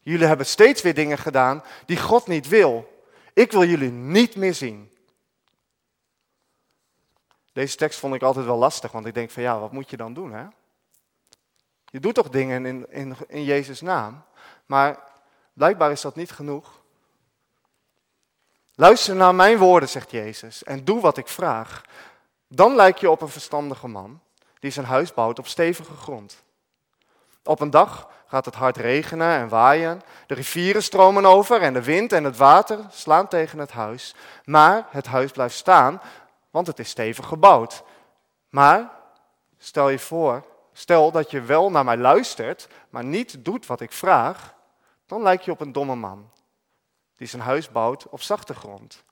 Jullie 0.00 0.26
hebben 0.26 0.46
steeds 0.46 0.82
weer 0.82 0.94
dingen 0.94 1.18
gedaan 1.18 1.64
die 1.86 1.98
God 1.98 2.26
niet 2.26 2.48
wil. 2.48 3.02
Ik 3.34 3.52
wil 3.52 3.64
jullie 3.64 3.90
niet 3.90 4.36
meer 4.36 4.54
zien. 4.54 4.89
Deze 7.60 7.76
tekst 7.76 7.98
vond 7.98 8.14
ik 8.14 8.22
altijd 8.22 8.46
wel 8.46 8.56
lastig, 8.56 8.92
want 8.92 9.06
ik 9.06 9.14
denk 9.14 9.30
van 9.30 9.42
ja, 9.42 9.58
wat 9.58 9.72
moet 9.72 9.90
je 9.90 9.96
dan 9.96 10.14
doen? 10.14 10.32
Hè? 10.32 10.44
Je 11.84 12.00
doet 12.00 12.14
toch 12.14 12.28
dingen 12.28 12.66
in, 12.66 12.86
in, 12.90 13.16
in 13.28 13.44
Jezus' 13.44 13.80
naam, 13.80 14.22
maar 14.66 14.98
blijkbaar 15.52 15.90
is 15.90 16.00
dat 16.00 16.16
niet 16.16 16.30
genoeg. 16.30 16.82
Luister 18.74 19.16
naar 19.16 19.34
mijn 19.34 19.58
woorden, 19.58 19.88
zegt 19.88 20.10
Jezus, 20.10 20.64
en 20.64 20.84
doe 20.84 21.00
wat 21.00 21.16
ik 21.16 21.28
vraag. 21.28 21.84
Dan 22.48 22.74
lijk 22.74 22.98
je 22.98 23.10
op 23.10 23.20
een 23.20 23.28
verstandige 23.28 23.88
man 23.88 24.20
die 24.58 24.70
zijn 24.70 24.86
huis 24.86 25.14
bouwt 25.14 25.38
op 25.38 25.46
stevige 25.46 25.94
grond. 25.94 26.42
Op 27.44 27.60
een 27.60 27.70
dag 27.70 28.10
gaat 28.26 28.44
het 28.44 28.54
hard 28.54 28.76
regenen 28.76 29.38
en 29.38 29.48
waaien, 29.48 30.02
de 30.26 30.34
rivieren 30.34 30.82
stromen 30.82 31.26
over 31.26 31.62
en 31.62 31.72
de 31.72 31.82
wind 31.82 32.12
en 32.12 32.24
het 32.24 32.36
water 32.36 32.78
slaan 32.90 33.28
tegen 33.28 33.58
het 33.58 33.72
huis. 33.72 34.14
Maar 34.44 34.86
het 34.90 35.06
huis 35.06 35.30
blijft 35.30 35.56
staan, 35.56 36.00
want 36.50 36.66
het 36.66 36.78
is 36.78 36.88
stevig 36.88 37.26
gebouwd. 37.26 37.82
Maar 38.48 38.90
stel 39.58 39.88
je 39.88 39.98
voor, 39.98 40.44
stel 40.72 41.10
dat 41.10 41.30
je 41.30 41.40
wel 41.40 41.70
naar 41.70 41.84
mij 41.84 41.96
luistert, 41.96 42.68
maar 42.90 43.04
niet 43.04 43.44
doet 43.44 43.66
wat 43.66 43.80
ik 43.80 43.92
vraag, 43.92 44.54
dan 45.06 45.22
lijk 45.22 45.42
je 45.42 45.50
op 45.50 45.60
een 45.60 45.72
domme 45.72 45.94
man 45.94 46.30
die 47.20 47.28
zijn 47.28 47.42
huis 47.42 47.70
bouwt 47.70 48.08
op 48.08 48.22
zachte 48.22 48.54
grond. 48.54 49.04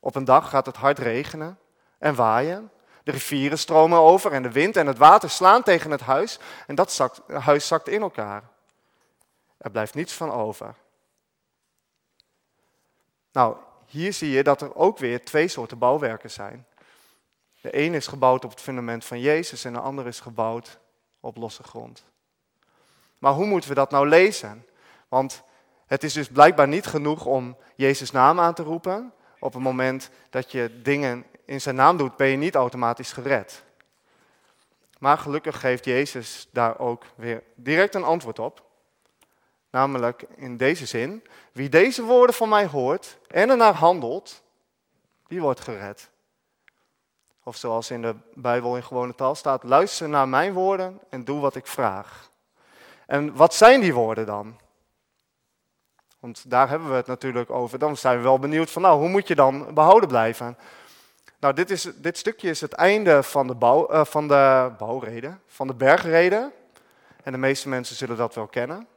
Op 0.00 0.14
een 0.14 0.24
dag 0.24 0.48
gaat 0.48 0.66
het 0.66 0.76
hard 0.76 0.98
regenen 0.98 1.58
en 1.98 2.14
waaien 2.14 2.70
de 3.02 3.10
rivieren 3.10 3.58
stromen 3.58 3.98
over 3.98 4.32
en 4.32 4.42
de 4.42 4.50
wind 4.50 4.76
en 4.76 4.86
het 4.86 4.98
water 4.98 5.30
slaan 5.30 5.62
tegen 5.62 5.90
het 5.90 6.00
huis 6.00 6.38
en 6.66 6.74
dat 6.74 6.92
zakt, 6.92 7.20
huis 7.32 7.66
zakt 7.66 7.88
in 7.88 8.02
elkaar. 8.02 8.42
Er 9.56 9.70
blijft 9.70 9.94
niets 9.94 10.12
van 10.12 10.32
over. 10.32 10.74
Nou, 13.32 13.56
hier 13.86 14.12
zie 14.12 14.30
je 14.30 14.42
dat 14.42 14.62
er 14.62 14.74
ook 14.74 14.98
weer 14.98 15.24
twee 15.24 15.48
soorten 15.48 15.78
bouwwerken 15.78 16.30
zijn. 16.30 16.66
De 17.60 17.78
een 17.78 17.94
is 17.94 18.06
gebouwd 18.06 18.44
op 18.44 18.50
het 18.50 18.60
fundament 18.60 19.04
van 19.04 19.20
Jezus 19.20 19.64
en 19.64 19.72
de 19.72 19.80
ander 19.80 20.06
is 20.06 20.20
gebouwd 20.20 20.78
op 21.20 21.36
losse 21.36 21.62
grond. 21.62 22.04
Maar 23.18 23.32
hoe 23.32 23.46
moeten 23.46 23.68
we 23.68 23.74
dat 23.74 23.90
nou 23.90 24.08
lezen? 24.08 24.66
Want 25.08 25.42
het 25.86 26.02
is 26.02 26.12
dus 26.12 26.28
blijkbaar 26.28 26.68
niet 26.68 26.86
genoeg 26.86 27.24
om 27.24 27.56
Jezus' 27.74 28.10
naam 28.10 28.40
aan 28.40 28.54
te 28.54 28.62
roepen 28.62 29.12
op 29.38 29.52
het 29.52 29.62
moment 29.62 30.10
dat 30.30 30.52
je 30.52 30.80
dingen 30.82 31.24
in 31.44 31.60
zijn 31.60 31.74
naam 31.74 31.96
doet, 31.96 32.16
ben 32.16 32.28
je 32.28 32.36
niet 32.36 32.54
automatisch 32.54 33.12
gered. 33.12 33.62
Maar 34.98 35.18
gelukkig 35.18 35.60
geeft 35.60 35.84
Jezus 35.84 36.48
daar 36.52 36.78
ook 36.78 37.04
weer 37.14 37.42
direct 37.54 37.94
een 37.94 38.04
antwoord 38.04 38.38
op. 38.38 38.64
Namelijk 39.74 40.24
in 40.36 40.56
deze 40.56 40.86
zin, 40.86 41.24
wie 41.52 41.68
deze 41.68 42.02
woorden 42.02 42.34
van 42.34 42.48
mij 42.48 42.66
hoort 42.66 43.18
en 43.28 43.50
ernaar 43.50 43.74
handelt, 43.74 44.42
die 45.26 45.40
wordt 45.40 45.60
gered. 45.60 46.10
Of 47.42 47.56
zoals 47.56 47.90
in 47.90 48.02
de 48.02 48.14
Bijbel 48.34 48.76
in 48.76 48.82
gewone 48.82 49.14
taal 49.14 49.34
staat, 49.34 49.62
luister 49.62 50.08
naar 50.08 50.28
mijn 50.28 50.52
woorden 50.52 51.00
en 51.10 51.24
doe 51.24 51.40
wat 51.40 51.54
ik 51.54 51.66
vraag. 51.66 52.30
En 53.06 53.34
wat 53.34 53.54
zijn 53.54 53.80
die 53.80 53.94
woorden 53.94 54.26
dan? 54.26 54.60
Want 56.20 56.50
daar 56.50 56.68
hebben 56.68 56.88
we 56.88 56.94
het 56.94 57.06
natuurlijk 57.06 57.50
over. 57.50 57.78
Dan 57.78 57.96
zijn 57.96 58.16
we 58.16 58.22
wel 58.22 58.38
benieuwd 58.38 58.70
van, 58.70 58.82
nou, 58.82 58.98
hoe 58.98 59.08
moet 59.08 59.28
je 59.28 59.34
dan 59.34 59.74
behouden 59.74 60.08
blijven? 60.08 60.58
Nou, 61.40 61.54
dit, 61.54 61.70
is, 61.70 61.82
dit 61.96 62.18
stukje 62.18 62.50
is 62.50 62.60
het 62.60 62.72
einde 62.72 63.22
van 63.22 63.46
de, 63.46 63.54
bouw, 63.54 63.92
uh, 63.92 64.04
van 64.04 64.28
de 64.28 64.72
bouwreden, 64.78 65.40
van 65.46 65.66
de 65.66 65.74
bergreden. 65.74 66.52
En 67.22 67.32
de 67.32 67.38
meeste 67.38 67.68
mensen 67.68 67.96
zullen 67.96 68.16
dat 68.16 68.34
wel 68.34 68.46
kennen. 68.46 68.92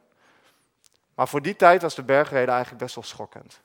Maar 1.18 1.28
voor 1.28 1.42
die 1.42 1.56
tijd 1.56 1.82
was 1.82 1.94
de 1.94 2.02
bergreden 2.02 2.54
eigenlijk 2.54 2.82
best 2.82 2.94
wel 2.94 3.04
schokkend. 3.04 3.60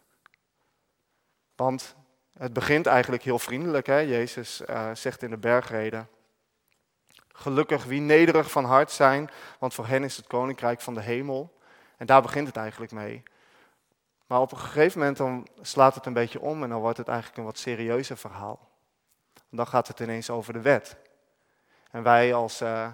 Want 1.55 1.95
het 2.37 2.53
begint 2.53 2.85
eigenlijk 2.85 3.23
heel 3.23 3.39
vriendelijk. 3.39 3.87
Hè? 3.87 3.97
Jezus 3.97 4.61
uh, 4.61 4.89
zegt 4.93 5.23
in 5.23 5.29
de 5.29 5.37
bergreden, 5.37 6.09
gelukkig 7.27 7.83
wie 7.83 8.01
nederig 8.01 8.51
van 8.51 8.65
hart 8.65 8.91
zijn, 8.91 9.29
want 9.59 9.73
voor 9.73 9.87
hen 9.87 10.03
is 10.03 10.17
het 10.17 10.27
koninkrijk 10.27 10.81
van 10.81 10.93
de 10.93 11.01
hemel. 11.01 11.59
En 11.97 12.05
daar 12.05 12.21
begint 12.21 12.47
het 12.47 12.57
eigenlijk 12.57 12.91
mee. 12.91 13.23
Maar 14.27 14.41
op 14.41 14.51
een 14.51 14.57
gegeven 14.57 14.99
moment 14.99 15.17
dan 15.17 15.47
slaat 15.61 15.95
het 15.95 16.05
een 16.05 16.13
beetje 16.13 16.41
om 16.41 16.63
en 16.63 16.69
dan 16.69 16.79
wordt 16.79 16.97
het 16.97 17.07
eigenlijk 17.07 17.37
een 17.37 17.45
wat 17.45 17.57
serieuzer 17.57 18.17
verhaal. 18.17 18.69
Dan 19.49 19.67
gaat 19.67 19.87
het 19.87 19.99
ineens 19.99 20.29
over 20.29 20.53
de 20.53 20.61
wet. 20.61 20.97
En 21.91 22.03
wij 22.03 22.33
als 22.33 22.61
uh, 22.61 22.87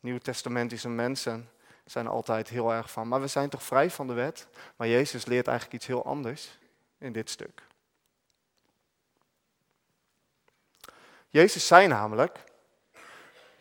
nieuwtestamentische 0.00 0.88
mensen 0.88 1.48
zijn 1.84 2.06
altijd 2.06 2.48
heel 2.48 2.72
erg 2.72 2.90
van, 2.90 3.08
maar 3.08 3.20
we 3.20 3.26
zijn 3.26 3.48
toch 3.48 3.62
vrij 3.62 3.90
van 3.90 4.06
de 4.06 4.12
wet? 4.12 4.46
Maar 4.76 4.88
Jezus 4.88 5.24
leert 5.24 5.46
eigenlijk 5.46 5.76
iets 5.76 5.86
heel 5.86 6.04
anders 6.04 6.58
in 6.98 7.12
dit 7.12 7.30
stuk. 7.30 7.62
Jezus 11.28 11.66
zei 11.66 11.86
namelijk, 11.86 12.38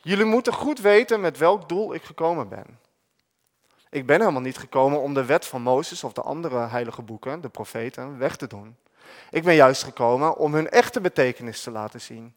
jullie 0.02 0.26
moeten 0.26 0.54
goed 0.54 0.80
weten 0.80 1.22
met 1.22 1.38
welk 1.38 1.70
doel 1.70 1.94
ik 1.94 2.04
gekomen 2.04 2.50
ben. 2.50 2.80
Ik 3.90 4.06
ben 4.06 4.20
helemaal 4.20 4.42
niet 4.42 4.58
gekomen 4.58 5.02
om 5.02 5.14
de 5.14 5.26
wet 5.26 5.46
van 5.46 5.62
Mozes 5.62 6.04
of 6.04 6.14
de 6.14 6.22
andere 6.22 6.68
heilige 6.68 7.02
boeken, 7.02 7.42
de 7.42 7.50
profeten, 7.50 8.18
weg 8.18 8.36
te 8.36 8.48
doen. 8.48 8.78
Ik 9.30 9.44
ben 9.44 9.56
juist 9.56 9.84
gekomen 9.84 10.38
om 10.38 10.54
hun 10.54 10.70
echte 10.70 11.02
betekenis 11.02 11.64
te 11.64 11.72
laten 11.72 12.02
zien. 12.02 12.36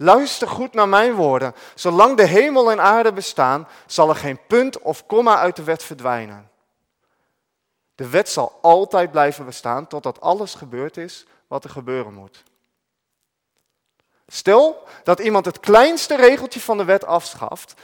Luister 0.00 0.48
goed 0.48 0.72
naar 0.72 0.88
mijn 0.88 1.14
woorden. 1.14 1.54
Zolang 1.74 2.16
de 2.16 2.26
hemel 2.26 2.70
en 2.70 2.80
aarde 2.80 3.12
bestaan, 3.12 3.68
zal 3.86 4.08
er 4.08 4.16
geen 4.16 4.38
punt 4.46 4.78
of 4.78 5.06
komma 5.06 5.38
uit 5.38 5.56
de 5.56 5.62
wet 5.62 5.82
verdwijnen. 5.82 6.50
De 7.94 8.08
wet 8.08 8.28
zal 8.28 8.58
altijd 8.62 9.10
blijven 9.10 9.44
bestaan 9.44 9.86
totdat 9.86 10.20
alles 10.20 10.54
gebeurd 10.54 10.96
is 10.96 11.26
wat 11.46 11.64
er 11.64 11.70
gebeuren 11.70 12.14
moet. 12.14 12.42
Stel 14.26 14.82
dat 15.04 15.20
iemand 15.20 15.44
het 15.44 15.60
kleinste 15.60 16.16
regeltje 16.16 16.60
van 16.60 16.76
de 16.76 16.84
wet 16.84 17.04
afschaft 17.04 17.74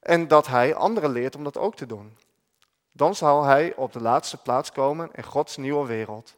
en 0.00 0.28
dat 0.28 0.46
hij 0.46 0.74
anderen 0.74 1.10
leert 1.10 1.36
om 1.36 1.44
dat 1.44 1.58
ook 1.58 1.74
te 1.74 1.86
doen. 1.86 2.16
Dan 2.92 3.14
zal 3.14 3.44
hij 3.44 3.72
op 3.76 3.92
de 3.92 4.00
laatste 4.00 4.36
plaats 4.36 4.72
komen 4.72 5.10
in 5.12 5.24
Gods 5.24 5.56
nieuwe 5.56 5.86
wereld. 5.86 6.34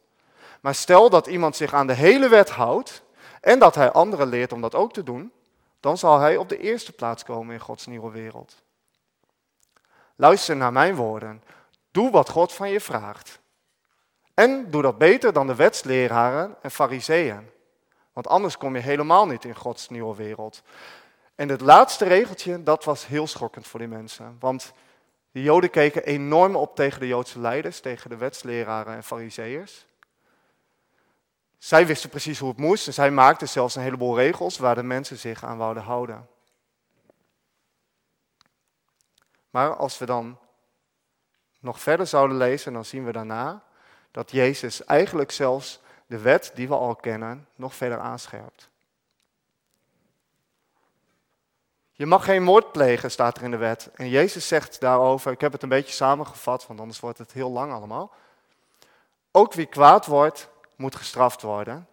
Maar 0.61 0.75
stel 0.75 1.09
dat 1.09 1.27
iemand 1.27 1.55
zich 1.55 1.73
aan 1.73 1.87
de 1.87 1.93
hele 1.93 2.29
wet 2.29 2.49
houdt 2.49 3.03
en 3.41 3.59
dat 3.59 3.75
hij 3.75 3.91
anderen 3.91 4.27
leert 4.27 4.53
om 4.53 4.61
dat 4.61 4.75
ook 4.75 4.93
te 4.93 5.03
doen, 5.03 5.31
dan 5.79 5.97
zal 5.97 6.19
hij 6.19 6.37
op 6.37 6.49
de 6.49 6.57
eerste 6.57 6.91
plaats 6.91 7.23
komen 7.23 7.53
in 7.53 7.59
Gods 7.59 7.85
nieuwe 7.85 8.11
wereld. 8.11 8.63
Luister 10.15 10.55
naar 10.55 10.71
mijn 10.71 10.95
woorden. 10.95 11.43
Doe 11.91 12.11
wat 12.11 12.29
God 12.29 12.53
van 12.53 12.69
je 12.69 12.79
vraagt. 12.79 13.39
En 14.33 14.71
doe 14.71 14.81
dat 14.81 14.97
beter 14.97 15.33
dan 15.33 15.47
de 15.47 15.55
wetsleraren 15.55 16.55
en 16.61 16.71
fariseeën. 16.71 17.49
Want 18.13 18.27
anders 18.27 18.57
kom 18.57 18.75
je 18.75 18.81
helemaal 18.81 19.27
niet 19.27 19.45
in 19.45 19.55
Gods 19.55 19.89
nieuwe 19.89 20.15
wereld. 20.15 20.61
En 21.35 21.49
het 21.49 21.61
laatste 21.61 22.05
regeltje, 22.05 22.63
dat 22.63 22.83
was 22.83 23.07
heel 23.07 23.27
schokkend 23.27 23.67
voor 23.67 23.79
die 23.79 23.87
mensen. 23.87 24.37
Want 24.39 24.73
de 25.31 25.41
Joden 25.41 25.69
keken 25.69 26.05
enorm 26.05 26.55
op 26.55 26.75
tegen 26.75 26.99
de 26.99 27.07
Joodse 27.07 27.39
leiders, 27.39 27.79
tegen 27.79 28.09
de 28.09 28.17
wetsleraren 28.17 28.95
en 28.95 29.03
fariseeërs. 29.03 29.85
Zij 31.61 31.87
wisten 31.87 32.09
precies 32.09 32.39
hoe 32.39 32.49
het 32.49 32.57
moest 32.57 32.87
en 32.87 32.93
zij 32.93 33.11
maakten 33.11 33.49
zelfs 33.49 33.75
een 33.75 33.81
heleboel 33.81 34.17
regels 34.17 34.57
waar 34.57 34.75
de 34.75 34.83
mensen 34.83 35.17
zich 35.17 35.43
aan 35.43 35.57
wouden 35.57 35.83
houden. 35.83 36.27
Maar 39.49 39.75
als 39.75 39.97
we 39.97 40.05
dan 40.05 40.37
nog 41.59 41.79
verder 41.79 42.07
zouden 42.07 42.37
lezen, 42.37 42.73
dan 42.73 42.85
zien 42.85 43.05
we 43.05 43.11
daarna 43.11 43.63
dat 44.11 44.31
Jezus 44.31 44.85
eigenlijk 44.85 45.31
zelfs 45.31 45.79
de 46.05 46.17
wet 46.17 46.51
die 46.55 46.67
we 46.67 46.75
al 46.75 46.95
kennen 46.95 47.47
nog 47.55 47.75
verder 47.75 47.99
aanscherpt. 47.99 48.69
Je 51.91 52.05
mag 52.05 52.25
geen 52.25 52.43
moord 52.43 52.71
plegen, 52.71 53.11
staat 53.11 53.37
er 53.37 53.43
in 53.43 53.51
de 53.51 53.57
wet. 53.57 53.89
En 53.93 54.09
Jezus 54.09 54.47
zegt 54.47 54.79
daarover, 54.79 55.31
ik 55.31 55.41
heb 55.41 55.51
het 55.51 55.63
een 55.63 55.69
beetje 55.69 55.93
samengevat, 55.93 56.67
want 56.67 56.79
anders 56.79 56.99
wordt 56.99 57.17
het 57.17 57.31
heel 57.31 57.51
lang 57.51 57.71
allemaal. 57.71 58.13
Ook 59.31 59.53
wie 59.53 59.65
kwaad 59.65 60.05
wordt, 60.05 60.49
moet 60.81 60.95
gestraft 60.95 61.41
worden. 61.41 61.87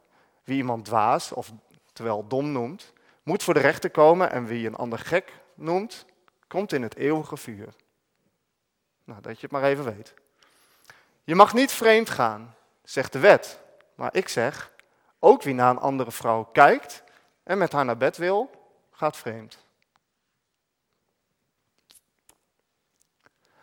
Wie 0.44 0.56
iemand 0.56 0.84
dwaas, 0.84 1.32
of 1.32 1.52
terwijl 1.92 2.26
dom 2.26 2.52
noemt, 2.52 2.92
moet 3.22 3.42
voor 3.42 3.54
de 3.54 3.60
rechter 3.60 3.90
komen. 3.90 4.30
En 4.30 4.46
wie 4.46 4.66
een 4.66 4.76
ander 4.76 4.98
gek 4.98 5.32
noemt, 5.54 6.04
komt 6.46 6.72
in 6.72 6.82
het 6.82 6.96
eeuwige 6.96 7.36
vuur. 7.36 7.74
Nou, 9.04 9.20
dat 9.20 9.34
je 9.34 9.42
het 9.42 9.50
maar 9.50 9.62
even 9.62 9.84
weet. 9.84 10.14
Je 11.24 11.34
mag 11.34 11.54
niet 11.54 11.72
vreemd 11.72 12.10
gaan, 12.10 12.54
zegt 12.82 13.12
de 13.12 13.18
wet. 13.18 13.60
Maar 13.94 14.14
ik 14.14 14.28
zeg, 14.28 14.72
ook 15.18 15.42
wie 15.42 15.54
naar 15.54 15.70
een 15.70 15.78
andere 15.78 16.12
vrouw 16.12 16.44
kijkt 16.44 17.02
en 17.42 17.58
met 17.58 17.72
haar 17.72 17.84
naar 17.84 17.96
bed 17.96 18.16
wil, 18.16 18.50
gaat 18.92 19.16
vreemd. 19.16 19.66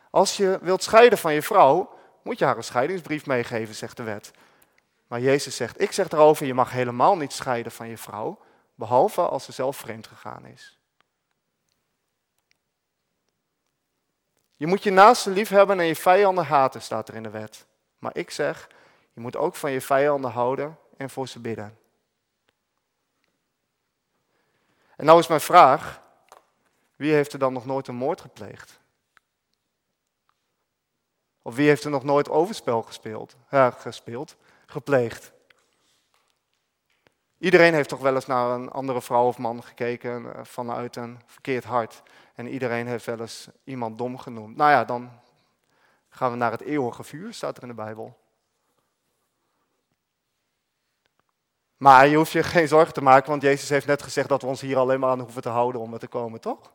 Als 0.09 0.37
je 0.37 0.59
wilt 0.61 0.83
scheiden 0.83 1.17
van 1.17 1.33
je 1.33 1.41
vrouw, 1.41 1.97
moet 2.21 2.39
je 2.39 2.45
haar 2.45 2.57
een 2.57 2.63
scheidingsbrief 2.63 3.25
meegeven, 3.25 3.75
zegt 3.75 3.97
de 3.97 4.03
wet. 4.03 4.31
Maar 5.07 5.19
Jezus 5.19 5.55
zegt, 5.55 5.81
ik 5.81 5.91
zeg 5.91 6.09
erover, 6.09 6.45
je 6.45 6.53
mag 6.53 6.71
helemaal 6.71 7.17
niet 7.17 7.33
scheiden 7.33 7.71
van 7.71 7.87
je 7.87 7.97
vrouw, 7.97 8.39
behalve 8.75 9.21
als 9.21 9.43
ze 9.43 9.51
zelf 9.51 9.77
vreemd 9.77 10.07
gegaan 10.07 10.45
is. 10.45 10.79
Je 14.55 14.67
moet 14.67 14.83
je 14.83 14.91
naaste 14.91 15.29
lief 15.29 15.49
hebben 15.49 15.79
en 15.79 15.85
je 15.85 15.95
vijanden 15.95 16.45
haten, 16.45 16.81
staat 16.81 17.07
er 17.07 17.15
in 17.15 17.23
de 17.23 17.29
wet. 17.29 17.65
Maar 17.99 18.17
ik 18.17 18.31
zeg, 18.31 18.69
je 19.13 19.19
moet 19.19 19.35
ook 19.35 19.55
van 19.55 19.71
je 19.71 19.81
vijanden 19.81 20.31
houden 20.31 20.77
en 20.97 21.09
voor 21.09 21.27
ze 21.27 21.39
bidden. 21.39 21.77
En 24.95 25.05
nou 25.05 25.19
is 25.19 25.27
mijn 25.27 25.41
vraag, 25.41 26.01
wie 26.95 27.13
heeft 27.13 27.33
er 27.33 27.39
dan 27.39 27.53
nog 27.53 27.65
nooit 27.65 27.87
een 27.87 27.95
moord 27.95 28.21
gepleegd? 28.21 28.79
Of 31.41 31.55
wie 31.55 31.67
heeft 31.67 31.83
er 31.83 31.89
nog 31.89 32.03
nooit 32.03 32.29
overspel 32.29 32.81
gespeeld, 32.81 33.35
ja, 33.49 33.71
gespeeld, 33.71 34.35
gepleegd? 34.65 35.33
Iedereen 37.37 37.73
heeft 37.73 37.89
toch 37.89 37.99
wel 37.99 38.15
eens 38.15 38.25
naar 38.25 38.49
een 38.49 38.71
andere 38.71 39.01
vrouw 39.01 39.27
of 39.27 39.37
man 39.37 39.63
gekeken 39.63 40.35
eh, 40.35 40.43
vanuit 40.43 40.95
een 40.95 41.19
verkeerd 41.25 41.63
hart. 41.63 42.01
En 42.35 42.47
iedereen 42.47 42.87
heeft 42.87 43.05
wel 43.05 43.19
eens 43.19 43.47
iemand 43.63 43.97
dom 43.97 44.17
genoemd. 44.17 44.55
Nou 44.55 44.71
ja, 44.71 44.85
dan 44.85 45.11
gaan 46.09 46.31
we 46.31 46.37
naar 46.37 46.51
het 46.51 46.61
eeuwige 46.61 47.03
vuur, 47.03 47.33
staat 47.33 47.57
er 47.57 47.61
in 47.61 47.69
de 47.69 47.75
Bijbel. 47.75 48.17
Maar 51.77 52.07
je 52.07 52.15
hoeft 52.15 52.31
je 52.31 52.43
geen 52.43 52.67
zorgen 52.67 52.93
te 52.93 53.01
maken, 53.01 53.29
want 53.29 53.41
Jezus 53.41 53.69
heeft 53.69 53.87
net 53.87 54.01
gezegd 54.03 54.29
dat 54.29 54.41
we 54.41 54.47
ons 54.47 54.61
hier 54.61 54.77
alleen 54.77 54.99
maar 54.99 55.09
aan 55.09 55.19
hoeven 55.19 55.41
te 55.41 55.49
houden 55.49 55.81
om 55.81 55.93
er 55.93 55.99
te 55.99 56.07
komen, 56.07 56.41
toch? 56.41 56.71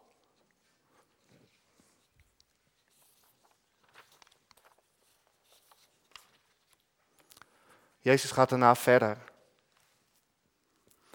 Jezus 8.00 8.30
gaat 8.30 8.48
daarna 8.48 8.74
verder. 8.74 9.16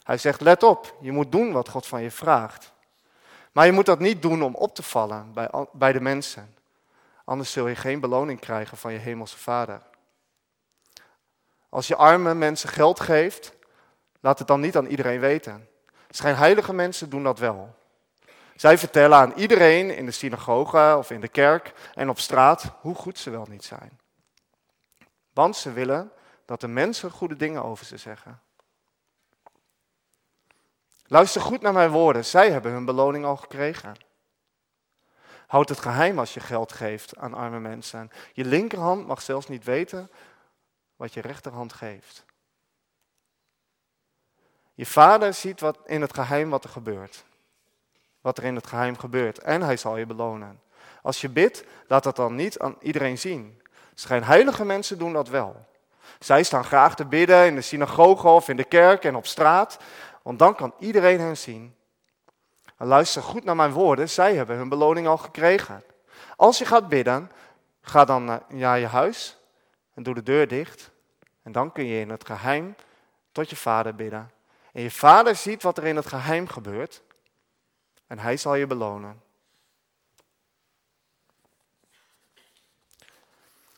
Hij 0.03 0.17
zegt, 0.17 0.41
let 0.41 0.63
op, 0.63 0.95
je 1.01 1.11
moet 1.11 1.31
doen 1.31 1.51
wat 1.51 1.69
God 1.69 1.87
van 1.87 2.01
je 2.01 2.11
vraagt. 2.11 2.73
Maar 3.51 3.65
je 3.65 3.71
moet 3.71 3.85
dat 3.85 3.99
niet 3.99 4.21
doen 4.21 4.43
om 4.43 4.55
op 4.55 4.75
te 4.75 4.83
vallen 4.83 5.33
bij, 5.33 5.49
bij 5.71 5.91
de 5.93 6.01
mensen. 6.01 6.55
Anders 7.25 7.51
zul 7.51 7.67
je 7.67 7.75
geen 7.75 7.99
beloning 7.99 8.39
krijgen 8.39 8.77
van 8.77 8.93
je 8.93 8.99
hemelse 8.99 9.37
vader. 9.37 9.81
Als 11.69 11.87
je 11.87 11.95
arme 11.95 12.33
mensen 12.33 12.69
geld 12.69 12.99
geeft, 12.99 13.53
laat 14.19 14.39
het 14.39 14.47
dan 14.47 14.59
niet 14.59 14.77
aan 14.77 14.85
iedereen 14.85 15.19
weten. 15.19 15.69
Schijnheilige 16.09 16.73
mensen 16.73 17.09
doen 17.09 17.23
dat 17.23 17.39
wel. 17.39 17.75
Zij 18.55 18.77
vertellen 18.77 19.17
aan 19.17 19.33
iedereen 19.33 19.95
in 19.95 20.05
de 20.05 20.11
synagoge 20.11 20.95
of 20.97 21.11
in 21.11 21.21
de 21.21 21.27
kerk 21.27 21.73
en 21.93 22.09
op 22.09 22.19
straat 22.19 22.71
hoe 22.81 22.95
goed 22.95 23.19
ze 23.19 23.29
wel 23.29 23.45
niet 23.49 23.63
zijn. 23.63 23.99
Want 25.33 25.55
ze 25.55 25.71
willen 25.71 26.11
dat 26.45 26.61
de 26.61 26.67
mensen 26.67 27.11
goede 27.11 27.35
dingen 27.35 27.63
over 27.63 27.85
ze 27.85 27.97
zeggen. 27.97 28.41
Luister 31.07 31.41
goed 31.41 31.61
naar 31.61 31.73
mijn 31.73 31.91
woorden, 31.91 32.25
zij 32.25 32.51
hebben 32.51 32.71
hun 32.71 32.85
beloning 32.85 33.25
al 33.25 33.37
gekregen. 33.37 33.95
Houd 35.47 35.69
het 35.69 35.79
geheim 35.79 36.19
als 36.19 36.33
je 36.33 36.39
geld 36.39 36.71
geeft 36.71 37.17
aan 37.17 37.33
arme 37.33 37.59
mensen. 37.59 38.11
Je 38.33 38.45
linkerhand 38.45 39.07
mag 39.07 39.21
zelfs 39.21 39.47
niet 39.47 39.63
weten 39.63 40.11
wat 40.95 41.13
je 41.13 41.21
rechterhand 41.21 41.73
geeft. 41.73 42.25
Je 44.73 44.85
vader 44.85 45.33
ziet 45.33 45.59
wat 45.59 45.79
in 45.85 46.01
het 46.01 46.13
geheim 46.13 46.49
wat 46.49 46.63
er 46.63 46.69
gebeurt. 46.69 47.25
Wat 48.21 48.37
er 48.37 48.43
in 48.43 48.55
het 48.55 48.67
geheim 48.67 48.97
gebeurt. 48.97 49.39
En 49.39 49.61
hij 49.61 49.77
zal 49.77 49.97
je 49.97 50.05
belonen. 50.05 50.61
Als 51.01 51.21
je 51.21 51.29
bidt, 51.29 51.63
laat 51.87 52.03
dat 52.03 52.15
dan 52.15 52.35
niet 52.35 52.59
aan 52.59 52.75
iedereen 52.79 53.17
zien. 53.17 53.61
Schijnheilige 53.93 54.65
mensen 54.65 54.97
doen 54.97 55.13
dat 55.13 55.27
wel. 55.27 55.65
Zij 56.19 56.43
staan 56.43 56.65
graag 56.65 56.95
te 56.95 57.05
bidden 57.05 57.45
in 57.45 57.55
de 57.55 57.61
synagoge 57.61 58.27
of 58.27 58.49
in 58.49 58.57
de 58.57 58.63
kerk 58.63 59.03
en 59.03 59.15
op 59.15 59.25
straat, 59.25 59.77
want 60.21 60.39
dan 60.39 60.55
kan 60.55 60.73
iedereen 60.79 61.19
hen 61.19 61.37
zien. 61.37 61.75
En 62.77 62.87
luister 62.87 63.21
goed 63.21 63.43
naar 63.43 63.55
mijn 63.55 63.71
woorden, 63.71 64.09
zij 64.09 64.35
hebben 64.35 64.57
hun 64.57 64.69
beloning 64.69 65.07
al 65.07 65.17
gekregen. 65.17 65.83
Als 66.35 66.57
je 66.57 66.65
gaat 66.65 66.89
bidden, 66.89 67.31
ga 67.81 68.05
dan 68.05 68.41
naar 68.47 68.79
je 68.79 68.87
huis 68.87 69.37
en 69.93 70.03
doe 70.03 70.13
de 70.13 70.23
deur 70.23 70.47
dicht. 70.47 70.91
En 71.43 71.51
dan 71.51 71.71
kun 71.71 71.85
je 71.85 71.99
in 71.99 72.09
het 72.09 72.25
geheim 72.25 72.75
tot 73.31 73.49
je 73.49 73.55
vader 73.55 73.95
bidden. 73.95 74.31
En 74.71 74.81
je 74.81 74.91
vader 74.91 75.35
ziet 75.35 75.63
wat 75.63 75.77
er 75.77 75.85
in 75.85 75.95
het 75.95 76.05
geheim 76.05 76.47
gebeurt 76.47 77.03
en 78.07 78.19
hij 78.19 78.37
zal 78.37 78.55
je 78.55 78.67
belonen. 78.67 79.21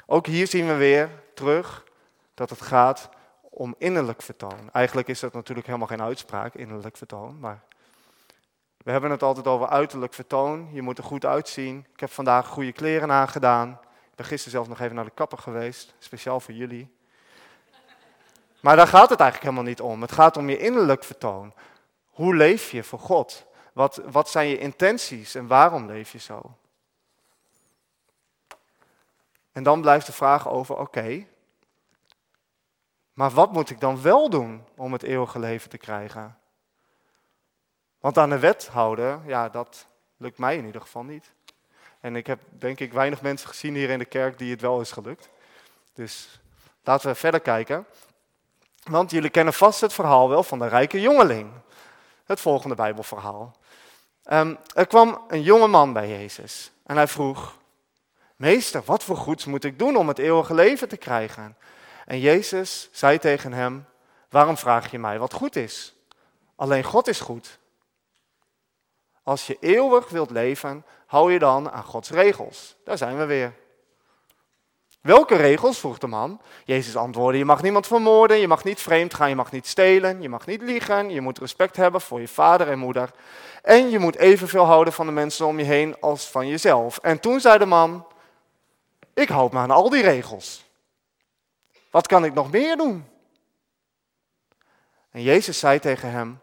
Ook 0.05 0.25
hier 0.25 0.47
zien 0.47 0.67
we 0.67 0.73
weer 0.73 1.09
terug 1.33 1.85
dat 2.37 2.49
het 2.49 2.61
gaat 2.61 3.09
om 3.41 3.75
innerlijk 3.77 4.21
vertoon. 4.21 4.69
Eigenlijk 4.71 5.07
is 5.07 5.19
dat 5.19 5.33
natuurlijk 5.33 5.67
helemaal 5.67 5.87
geen 5.87 6.01
uitspraak, 6.01 6.53
innerlijk 6.53 6.97
vertoon, 6.97 7.39
maar 7.39 7.63
We 8.77 8.91
hebben 8.91 9.11
het 9.11 9.23
altijd 9.23 9.47
over 9.47 9.67
uiterlijk 9.67 10.13
vertoon. 10.13 10.69
Je 10.71 10.81
moet 10.81 10.97
er 10.97 11.03
goed 11.03 11.25
uitzien. 11.25 11.85
Ik 11.93 11.99
heb 11.99 12.11
vandaag 12.11 12.47
goede 12.47 12.71
kleren 12.71 13.11
aangedaan. 13.11 13.79
Ik 13.81 14.15
ben 14.15 14.25
gisteren 14.25 14.51
zelfs 14.51 14.69
nog 14.69 14.79
even 14.79 14.95
naar 14.95 15.05
de 15.05 15.11
kapper 15.11 15.37
geweest, 15.37 15.95
speciaal 15.99 16.39
voor 16.39 16.53
jullie. 16.53 16.95
Maar 18.61 18.75
daar 18.75 18.87
gaat 18.87 19.09
het 19.09 19.19
eigenlijk 19.19 19.51
helemaal 19.51 19.71
niet 19.71 19.81
om. 19.81 20.01
Het 20.01 20.11
gaat 20.11 20.37
om 20.37 20.49
je 20.49 20.57
innerlijk 20.57 21.03
vertoon. 21.03 21.53
Hoe 22.05 22.35
leef 22.35 22.71
je 22.71 22.83
voor 22.83 22.99
God? 22.99 23.45
Wat, 23.73 24.01
wat 24.05 24.29
zijn 24.29 24.47
je 24.47 24.57
intenties 24.57 25.35
en 25.35 25.47
waarom 25.47 25.85
leef 25.85 26.11
je 26.11 26.19
zo? 26.19 26.41
En 29.51 29.63
dan 29.63 29.81
blijft 29.81 30.05
de 30.05 30.11
vraag 30.11 30.49
over, 30.49 30.77
oké, 30.77 31.25
maar 33.17 33.29
wat 33.29 33.51
moet 33.51 33.69
ik 33.69 33.79
dan 33.79 34.01
wel 34.01 34.29
doen 34.29 34.63
om 34.75 34.93
het 34.93 35.03
eeuwige 35.03 35.39
leven 35.39 35.69
te 35.69 35.77
krijgen? 35.77 36.37
Want 37.99 38.17
aan 38.17 38.29
de 38.29 38.39
wet 38.39 38.67
houden, 38.67 39.23
ja, 39.25 39.49
dat 39.49 39.87
lukt 40.17 40.37
mij 40.37 40.57
in 40.57 40.65
ieder 40.65 40.81
geval 40.81 41.03
niet. 41.03 41.33
En 41.99 42.15
ik 42.15 42.27
heb 42.27 42.39
denk 42.49 42.79
ik 42.79 42.93
weinig 42.93 43.21
mensen 43.21 43.49
gezien 43.49 43.75
hier 43.75 43.89
in 43.89 43.99
de 43.99 44.05
kerk 44.05 44.37
die 44.37 44.51
het 44.51 44.61
wel 44.61 44.81
is 44.81 44.91
gelukt. 44.91 45.29
Dus 45.93 46.41
laten 46.83 47.09
we 47.09 47.15
verder 47.15 47.39
kijken. 47.39 47.85
Want 48.83 49.11
jullie 49.11 49.29
kennen 49.29 49.53
vast 49.53 49.81
het 49.81 49.93
verhaal 49.93 50.29
wel 50.29 50.43
van 50.43 50.59
de 50.59 50.67
rijke 50.67 51.01
jongeling. 51.01 51.51
Het 52.25 52.39
volgende 52.39 52.75
Bijbelverhaal. 52.75 53.55
Ehm, 54.23 54.55
er 54.73 54.87
kwam 54.87 55.21
een 55.27 55.41
jonge 55.41 55.67
man 55.67 55.93
bij 55.93 56.09
Jezus 56.09 56.71
en 56.85 56.95
hij 56.95 57.07
vroeg: 57.07 57.57
Meester, 58.35 58.81
wat 58.85 59.03
voor 59.03 59.17
goeds 59.17 59.45
moet 59.45 59.63
ik 59.63 59.79
doen 59.79 59.95
om 59.95 60.07
het 60.07 60.19
eeuwige 60.19 60.53
leven 60.53 60.87
te 60.87 60.97
krijgen? 60.97 61.57
En 62.07 62.19
Jezus 62.19 62.89
zei 62.91 63.17
tegen 63.17 63.53
hem: 63.53 63.85
Waarom 64.29 64.57
vraag 64.57 64.91
je 64.91 64.99
mij 64.99 65.19
wat 65.19 65.33
goed 65.33 65.55
is? 65.55 65.95
Alleen 66.55 66.83
God 66.83 67.07
is 67.07 67.19
goed. 67.19 67.59
Als 69.23 69.47
je 69.47 69.57
eeuwig 69.59 70.09
wilt 70.09 70.29
leven, 70.29 70.85
hou 71.05 71.33
je 71.33 71.39
dan 71.39 71.71
aan 71.71 71.83
Gods 71.83 72.09
regels. 72.09 72.75
Daar 72.83 72.97
zijn 72.97 73.17
we 73.17 73.25
weer. 73.25 73.53
Welke 75.01 75.35
regels? 75.35 75.79
vroeg 75.79 75.97
de 75.97 76.07
man. 76.07 76.41
Jezus 76.65 76.95
antwoordde: 76.95 77.37
Je 77.37 77.45
mag 77.45 77.61
niemand 77.61 77.87
vermoorden, 77.87 78.37
je 78.37 78.47
mag 78.47 78.63
niet 78.63 78.81
vreemd 78.81 79.13
gaan, 79.13 79.29
je 79.29 79.35
mag 79.35 79.51
niet 79.51 79.67
stelen, 79.67 80.21
je 80.21 80.29
mag 80.29 80.45
niet 80.45 80.61
liegen, 80.61 81.09
je 81.09 81.21
moet 81.21 81.39
respect 81.39 81.75
hebben 81.75 82.01
voor 82.01 82.19
je 82.19 82.27
vader 82.27 82.69
en 82.69 82.79
moeder. 82.79 83.11
En 83.61 83.89
je 83.89 83.99
moet 83.99 84.15
evenveel 84.15 84.65
houden 84.65 84.93
van 84.93 85.05
de 85.05 85.11
mensen 85.11 85.45
om 85.45 85.59
je 85.59 85.65
heen 85.65 85.99
als 85.99 86.27
van 86.27 86.47
jezelf. 86.47 86.97
En 86.97 87.19
toen 87.19 87.39
zei 87.39 87.57
de 87.57 87.65
man: 87.65 88.07
Ik 89.13 89.29
houd 89.29 89.51
me 89.51 89.59
aan 89.59 89.71
al 89.71 89.89
die 89.89 90.03
regels. 90.03 90.66
Wat 91.91 92.07
kan 92.07 92.25
ik 92.25 92.33
nog 92.33 92.51
meer 92.51 92.77
doen? 92.77 93.05
En 95.11 95.21
Jezus 95.21 95.59
zei 95.59 95.79
tegen 95.79 96.11
hem: 96.11 96.39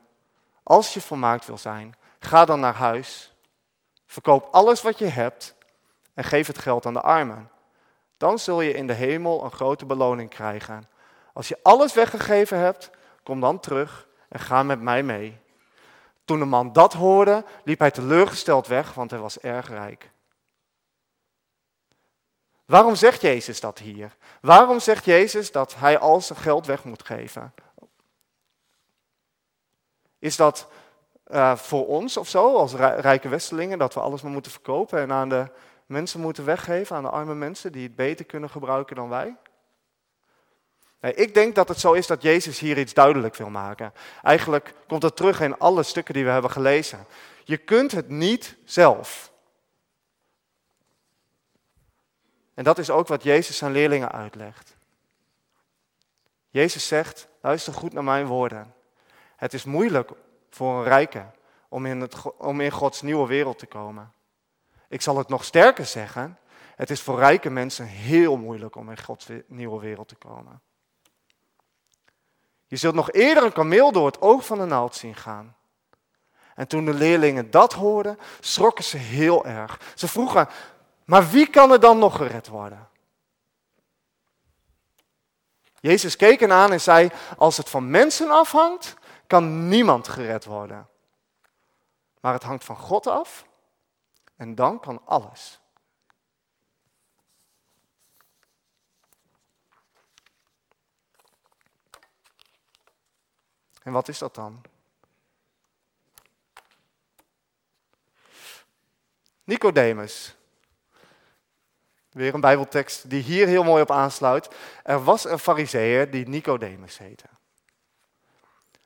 Als 0.62 0.94
je 0.94 1.00
volmaakt 1.00 1.46
wil 1.46 1.58
zijn, 1.58 1.94
ga 2.18 2.44
dan 2.44 2.60
naar 2.60 2.74
huis, 2.74 3.34
verkoop 4.06 4.48
alles 4.50 4.82
wat 4.82 4.98
je 4.98 5.06
hebt 5.06 5.54
en 6.14 6.24
geef 6.24 6.46
het 6.46 6.58
geld 6.58 6.86
aan 6.86 6.92
de 6.92 7.00
armen. 7.00 7.50
Dan 8.16 8.38
zul 8.38 8.60
je 8.60 8.72
in 8.72 8.86
de 8.86 8.92
hemel 8.92 9.44
een 9.44 9.52
grote 9.52 9.86
beloning 9.86 10.30
krijgen. 10.30 10.88
Als 11.32 11.48
je 11.48 11.58
alles 11.62 11.94
weggegeven 11.94 12.58
hebt, 12.58 12.90
kom 13.22 13.40
dan 13.40 13.60
terug 13.60 14.08
en 14.28 14.40
ga 14.40 14.62
met 14.62 14.80
mij 14.80 15.02
mee. 15.02 15.38
Toen 16.24 16.38
de 16.38 16.44
man 16.44 16.72
dat 16.72 16.92
hoorde, 16.92 17.44
liep 17.64 17.78
hij 17.78 17.90
teleurgesteld 17.90 18.66
weg, 18.66 18.94
want 18.94 19.10
hij 19.10 19.20
was 19.20 19.38
erg 19.38 19.68
rijk. 19.68 20.10
Waarom 22.66 22.94
zegt 22.94 23.20
Jezus 23.20 23.60
dat 23.60 23.78
hier? 23.78 24.16
Waarom 24.40 24.80
zegt 24.80 25.04
Jezus 25.04 25.52
dat 25.52 25.74
hij 25.74 25.98
al 25.98 26.20
zijn 26.20 26.38
geld 26.38 26.66
weg 26.66 26.84
moet 26.84 27.04
geven? 27.04 27.54
Is 30.18 30.36
dat 30.36 30.68
uh, 31.26 31.56
voor 31.56 31.86
ons 31.86 32.16
of 32.16 32.28
zo, 32.28 32.56
als 32.56 32.74
rijke 32.74 33.28
Westelingen, 33.28 33.78
dat 33.78 33.94
we 33.94 34.00
alles 34.00 34.22
maar 34.22 34.32
moeten 34.32 34.52
verkopen 34.52 34.98
en 34.98 35.12
aan 35.12 35.28
de 35.28 35.50
mensen 35.86 36.20
moeten 36.20 36.44
weggeven, 36.44 36.96
aan 36.96 37.02
de 37.02 37.08
arme 37.08 37.34
mensen 37.34 37.72
die 37.72 37.82
het 37.82 37.96
beter 37.96 38.24
kunnen 38.24 38.50
gebruiken 38.50 38.96
dan 38.96 39.08
wij? 39.08 39.36
Nee, 41.00 41.14
ik 41.14 41.34
denk 41.34 41.54
dat 41.54 41.68
het 41.68 41.80
zo 41.80 41.92
is 41.92 42.06
dat 42.06 42.22
Jezus 42.22 42.58
hier 42.58 42.78
iets 42.78 42.94
duidelijk 42.94 43.36
wil 43.36 43.50
maken. 43.50 43.92
Eigenlijk 44.22 44.74
komt 44.86 45.00
dat 45.00 45.16
terug 45.16 45.40
in 45.40 45.58
alle 45.58 45.82
stukken 45.82 46.14
die 46.14 46.24
we 46.24 46.30
hebben 46.30 46.50
gelezen. 46.50 47.06
Je 47.44 47.56
kunt 47.56 47.92
het 47.92 48.08
niet 48.08 48.56
zelf. 48.64 49.32
En 52.54 52.64
dat 52.64 52.78
is 52.78 52.90
ook 52.90 53.08
wat 53.08 53.22
Jezus 53.22 53.56
zijn 53.56 53.72
leerlingen 53.72 54.12
uitlegt. 54.12 54.76
Jezus 56.48 56.86
zegt, 56.86 57.28
luister 57.40 57.72
goed 57.72 57.92
naar 57.92 58.04
mijn 58.04 58.26
woorden. 58.26 58.74
Het 59.36 59.54
is 59.54 59.64
moeilijk 59.64 60.10
voor 60.50 60.78
een 60.78 60.84
rijke 60.84 61.26
om 61.68 61.86
in, 61.86 62.00
het, 62.00 62.36
om 62.36 62.60
in 62.60 62.70
Gods 62.70 63.02
nieuwe 63.02 63.26
wereld 63.26 63.58
te 63.58 63.66
komen. 63.66 64.12
Ik 64.88 65.02
zal 65.02 65.18
het 65.18 65.28
nog 65.28 65.44
sterker 65.44 65.86
zeggen, 65.86 66.38
het 66.76 66.90
is 66.90 67.00
voor 67.00 67.18
rijke 67.18 67.50
mensen 67.50 67.86
heel 67.86 68.36
moeilijk 68.36 68.76
om 68.76 68.90
in 68.90 69.02
Gods 69.02 69.28
nieuwe 69.46 69.80
wereld 69.80 70.08
te 70.08 70.14
komen. 70.14 70.60
Je 72.66 72.76
zult 72.76 72.94
nog 72.94 73.12
eerder 73.12 73.44
een 73.44 73.52
kameel 73.52 73.92
door 73.92 74.06
het 74.06 74.20
oog 74.20 74.46
van 74.46 74.58
de 74.58 74.64
naald 74.64 74.94
zien 74.94 75.14
gaan. 75.14 75.56
En 76.54 76.68
toen 76.68 76.84
de 76.84 76.94
leerlingen 76.94 77.50
dat 77.50 77.72
hoorden, 77.72 78.18
schrokken 78.40 78.84
ze 78.84 78.96
heel 78.96 79.44
erg. 79.44 79.80
Ze 79.94 80.08
vroegen, 80.08 80.48
maar 81.04 81.30
wie 81.30 81.50
kan 81.50 81.72
er 81.72 81.80
dan 81.80 81.98
nog 81.98 82.16
gered 82.16 82.48
worden? 82.48 82.88
Jezus 85.80 86.16
keek 86.16 86.40
hen 86.40 86.52
aan 86.52 86.72
en 86.72 86.80
zei, 86.80 87.10
als 87.36 87.56
het 87.56 87.70
van 87.70 87.90
mensen 87.90 88.30
afhangt, 88.30 88.94
kan 89.26 89.68
niemand 89.68 90.08
gered 90.08 90.44
worden. 90.44 90.88
Maar 92.20 92.32
het 92.32 92.42
hangt 92.42 92.64
van 92.64 92.76
God 92.76 93.06
af 93.06 93.46
en 94.36 94.54
dan 94.54 94.80
kan 94.80 95.06
alles. 95.06 95.60
En 103.82 103.92
wat 103.92 104.08
is 104.08 104.18
dat 104.18 104.34
dan? 104.34 104.62
Nicodemus. 109.44 110.33
Weer 112.14 112.34
een 112.34 112.40
Bijbeltekst 112.40 113.10
die 113.10 113.22
hier 113.22 113.46
heel 113.46 113.64
mooi 113.64 113.82
op 113.82 113.90
aansluit. 113.90 114.48
Er 114.82 115.04
was 115.04 115.24
een 115.24 115.38
fariseer 115.38 116.10
die 116.10 116.28
Nicodemus 116.28 116.98
heette. 116.98 117.24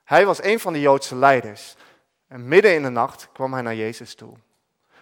Hij 0.04 0.26
was 0.26 0.42
een 0.42 0.60
van 0.60 0.72
de 0.72 0.80
Joodse 0.80 1.16
leiders. 1.16 1.74
En 2.28 2.48
midden 2.48 2.74
in 2.74 2.82
de 2.82 2.88
nacht 2.88 3.28
kwam 3.32 3.52
hij 3.52 3.62
naar 3.62 3.74
Jezus 3.74 4.14
toe. 4.14 4.34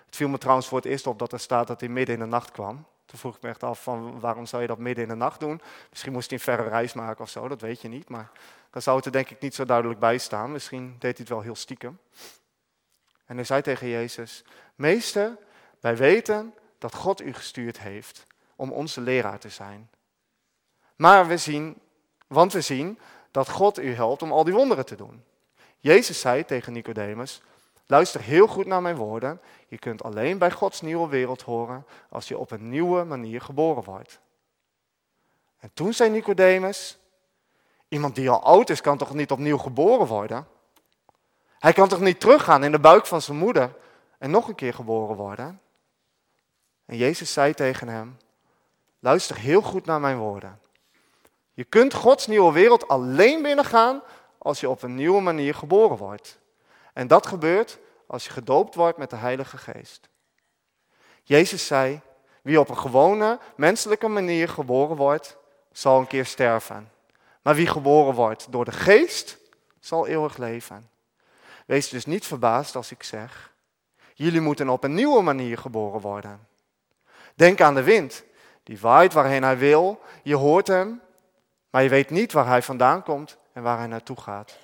Het 0.06 0.16
viel 0.16 0.28
me 0.28 0.38
trouwens 0.38 0.68
voor 0.68 0.78
het 0.78 0.86
eerst 0.86 1.06
op 1.06 1.18
dat 1.18 1.32
er 1.32 1.40
staat 1.40 1.66
dat 1.66 1.80
hij 1.80 1.88
midden 1.88 2.14
in 2.14 2.20
de 2.20 2.26
nacht 2.26 2.50
kwam. 2.50 2.86
Toen 3.04 3.18
vroeg 3.18 3.36
ik 3.36 3.42
me 3.42 3.48
echt 3.48 3.62
af 3.62 3.82
van 3.82 4.20
waarom 4.20 4.46
zou 4.46 4.62
je 4.62 4.68
dat 4.68 4.78
midden 4.78 5.04
in 5.04 5.10
de 5.10 5.16
nacht 5.16 5.40
doen? 5.40 5.60
Misschien 5.90 6.12
moest 6.12 6.30
hij 6.30 6.38
een 6.38 6.44
verre 6.44 6.68
reis 6.68 6.92
maken 6.92 7.24
of 7.24 7.30
zo, 7.30 7.48
dat 7.48 7.60
weet 7.60 7.80
je 7.80 7.88
niet. 7.88 8.08
Maar 8.08 8.30
dan 8.70 8.82
zou 8.82 8.96
het 8.96 9.06
er 9.06 9.12
denk 9.12 9.30
ik 9.30 9.40
niet 9.40 9.54
zo 9.54 9.64
duidelijk 9.64 10.00
bij 10.00 10.18
staan. 10.18 10.52
Misschien 10.52 10.86
deed 10.98 11.00
hij 11.00 11.14
het 11.18 11.28
wel 11.28 11.40
heel 11.40 11.54
stiekem. 11.54 11.98
En 13.26 13.36
hij 13.36 13.44
zei 13.44 13.62
tegen 13.62 13.88
Jezus, 13.88 14.44
meester, 14.74 15.36
wij 15.80 15.96
weten 15.96 16.54
dat 16.87 16.94
God 16.94 17.20
u 17.20 17.33
gestuurd 17.33 17.79
heeft 17.81 18.27
om 18.57 18.72
onze 18.72 19.01
leraar 19.01 19.38
te 19.38 19.49
zijn. 19.49 19.90
Maar 20.96 21.27
we 21.27 21.37
zien, 21.37 21.81
want 22.27 22.53
we 22.53 22.61
zien 22.61 22.99
dat 23.31 23.49
God 23.49 23.79
u 23.79 23.94
helpt 23.94 24.22
om 24.22 24.33
al 24.33 24.44
die 24.44 24.55
wonderen 24.55 24.87
te 24.87 24.96
doen. 24.96 25.25
Jezus 25.79 26.20
zei 26.20 26.44
tegen 26.44 26.72
Nicodemus, 26.72 27.42
luister 27.87 28.20
heel 28.20 28.46
goed 28.46 28.66
naar 28.66 28.83
mijn 28.83 28.96
woorden. 28.96 29.40
Je 29.68 29.79
kunt 29.79 30.03
alleen 30.03 30.38
bij 30.38 30.51
Gods 30.51 30.81
nieuwe 30.81 31.09
wereld 31.09 31.42
horen 31.42 31.87
als 32.09 32.29
je 32.29 32.38
op 32.38 32.51
een 32.51 32.68
nieuwe 32.68 33.05
manier 33.05 33.40
geboren 33.40 33.85
wordt. 33.85 34.20
En 35.59 35.70
toen 35.75 35.92
zei 35.92 36.11
Nicodemus, 36.11 36.99
iemand 37.88 38.14
die 38.14 38.31
al 38.31 38.42
oud 38.42 38.70
is 38.70 38.81
kan 38.81 38.99
toch 38.99 39.14
niet 39.14 39.31
opnieuw 39.31 39.59
geboren 39.59 40.07
worden? 40.07 40.46
Hij 41.59 41.72
kan 41.72 41.88
toch 41.88 42.01
niet 42.01 42.20
teruggaan 42.20 42.64
in 42.64 42.72
de 42.72 42.81
buik 42.81 43.07
van 43.07 43.22
zijn 43.22 43.38
moeder 43.38 43.75
en 44.18 44.31
nog 44.31 44.49
een 44.49 44.55
keer 44.55 44.75
geboren 44.75 45.16
worden? 45.16 45.61
En 46.87 46.96
Jezus 46.96 47.33
zei 47.33 47.55
tegen 47.55 47.88
hem, 47.88 48.16
luister 48.99 49.37
heel 49.37 49.62
goed 49.62 49.87
naar 49.87 50.01
mijn 50.01 50.18
woorden. 50.18 50.61
Je 51.53 51.64
kunt 51.64 51.94
Gods 51.94 52.27
nieuwe 52.27 52.53
wereld 52.53 52.88
alleen 52.88 53.42
binnengaan 53.42 54.03
als 54.38 54.61
je 54.61 54.68
op 54.68 54.83
een 54.83 54.94
nieuwe 54.94 55.20
manier 55.20 55.55
geboren 55.55 55.96
wordt. 55.96 56.38
En 56.92 57.07
dat 57.07 57.27
gebeurt 57.27 57.79
als 58.07 58.25
je 58.25 58.31
gedoopt 58.31 58.75
wordt 58.75 58.99
met 58.99 59.11
de 59.11 59.16
Heilige 59.16 59.57
Geest. 59.57 60.09
Jezus 61.22 61.66
zei, 61.66 62.01
wie 62.42 62.61
op 62.61 62.68
een 62.68 62.79
gewone, 62.79 63.38
menselijke 63.57 64.09
manier 64.09 64.49
geboren 64.49 64.96
wordt, 64.96 65.37
zal 65.72 65.99
een 65.99 66.07
keer 66.07 66.27
sterven. 66.27 66.90
Maar 67.42 67.55
wie 67.55 67.66
geboren 67.66 68.14
wordt 68.14 68.46
door 68.51 68.64
de 68.64 68.72
Geest, 68.72 69.38
zal 69.81 70.07
eeuwig 70.07 70.37
leven. 70.37 70.90
Wees 71.66 71.88
dus 71.88 72.07
niet 72.07 72.27
verbaasd 72.27 72.77
als 72.77 72.90
ik 72.90 73.03
zeg, 73.03 73.53
jullie 74.14 74.40
moeten 74.40 74.68
op 74.68 74.85
een 74.85 74.94
nieuwe 74.94 75.22
manier 75.22 75.59
geboren 75.59 76.01
worden. 76.01 76.46
Denk 77.37 77.61
aan 77.61 77.75
de 77.75 77.83
wind, 77.83 78.25
die 78.62 78.81
waait 78.81 79.12
waarheen 79.12 79.42
hij 79.42 79.59
wil, 79.59 80.01
je 80.22 80.37
hoort 80.37 80.66
hem, 80.66 81.01
maar 81.70 81.83
je 81.83 81.88
weet 81.88 82.11
niet 82.11 82.33
waar 82.33 82.46
hij 82.46 82.62
vandaan 82.62 83.03
komt 83.03 83.37
en 83.53 83.62
waar 83.62 83.79
hij 83.79 83.87
naartoe 83.87 84.20
gaat. 84.20 84.59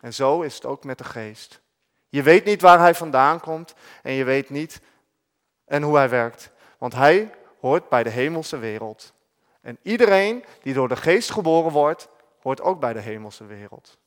En 0.00 0.14
zo 0.14 0.42
is 0.42 0.54
het 0.54 0.64
ook 0.64 0.84
met 0.84 0.98
de 0.98 1.04
geest. 1.04 1.60
Je 2.08 2.22
weet 2.22 2.44
niet 2.44 2.60
waar 2.60 2.78
hij 2.78 2.94
vandaan 2.94 3.40
komt 3.40 3.74
en 4.02 4.12
je 4.12 4.24
weet 4.24 4.50
niet 4.50 4.80
en 5.64 5.82
hoe 5.82 5.96
hij 5.96 6.08
werkt. 6.08 6.50
Want 6.78 6.94
hij 6.94 7.34
hoort 7.60 7.88
bij 7.88 8.02
de 8.02 8.10
hemelse 8.10 8.58
wereld. 8.58 9.12
En 9.60 9.78
iedereen 9.82 10.44
die 10.62 10.74
door 10.74 10.88
de 10.88 10.96
geest 10.96 11.30
geboren 11.30 11.72
wordt, 11.72 12.08
hoort 12.42 12.60
ook 12.60 12.80
bij 12.80 12.92
de 12.92 13.00
hemelse 13.00 13.46
wereld. 13.46 13.98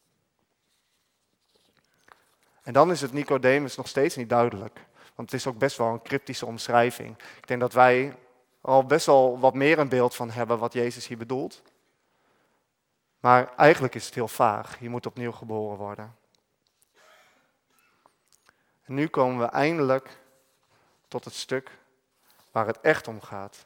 En 2.63 2.73
dan 2.73 2.91
is 2.91 3.01
het 3.01 3.13
Nicodemus 3.13 3.75
nog 3.75 3.87
steeds 3.87 4.15
niet 4.15 4.29
duidelijk. 4.29 4.79
Want 5.19 5.31
het 5.31 5.39
is 5.39 5.47
ook 5.47 5.57
best 5.57 5.77
wel 5.77 5.87
een 5.87 6.01
cryptische 6.01 6.45
omschrijving. 6.45 7.17
Ik 7.37 7.47
denk 7.47 7.59
dat 7.59 7.73
wij 7.73 8.15
al 8.61 8.85
best 8.85 9.05
wel 9.05 9.39
wat 9.39 9.53
meer 9.53 9.79
een 9.79 9.89
beeld 9.89 10.15
van 10.15 10.29
hebben 10.29 10.57
wat 10.57 10.73
Jezus 10.73 11.07
hier 11.07 11.17
bedoelt. 11.17 11.61
Maar 13.19 13.55
eigenlijk 13.55 13.95
is 13.95 14.05
het 14.05 14.15
heel 14.15 14.27
vaag. 14.27 14.79
Je 14.79 14.89
moet 14.89 15.05
opnieuw 15.05 15.31
geboren 15.31 15.77
worden. 15.77 16.15
En 18.83 18.93
nu 18.93 19.07
komen 19.07 19.39
we 19.39 19.45
eindelijk 19.45 20.19
tot 21.07 21.25
het 21.25 21.33
stuk 21.33 21.77
waar 22.51 22.67
het 22.67 22.81
echt 22.81 23.07
om 23.07 23.21
gaat. 23.21 23.65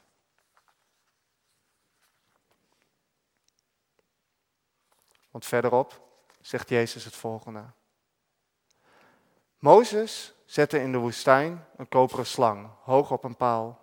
Want 5.30 5.46
verderop 5.46 6.00
zegt 6.40 6.68
Jezus 6.68 7.04
het 7.04 7.16
volgende. 7.16 7.64
Mozes 9.58 10.34
zette 10.54 10.80
in 10.80 10.92
de 10.92 10.98
woestijn 10.98 11.64
een 11.76 11.88
koperen 11.88 12.26
slang, 12.26 12.68
hoog 12.82 13.10
op 13.10 13.24
een 13.24 13.36
paal. 13.36 13.80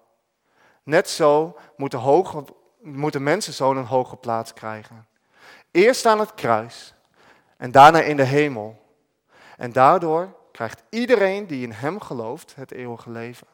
Net 0.83 1.09
zo 1.09 1.57
moet 1.75 1.91
de, 1.91 1.97
hoge, 1.97 2.45
een 2.81 3.85
hoge 3.85 4.15
plaats 4.15 4.53
krijgen. 4.53 5.07
Eerst 5.71 6.05
aan 6.05 6.19
het 6.19 6.33
kruis 6.33 6.93
en 7.57 7.71
daarna 7.71 8.01
in 8.01 8.17
de 8.17 8.23
hemel. 8.23 8.95
En 9.57 9.71
daardoor 9.71 10.35
krijgt 10.51 10.83
iedereen 10.89 11.47
die 11.47 11.63
in 11.63 11.71
hem 11.71 11.99
gelooft 11.99 12.55
het 12.55 12.71
eeuwige 12.71 13.09
leven. 13.09 13.47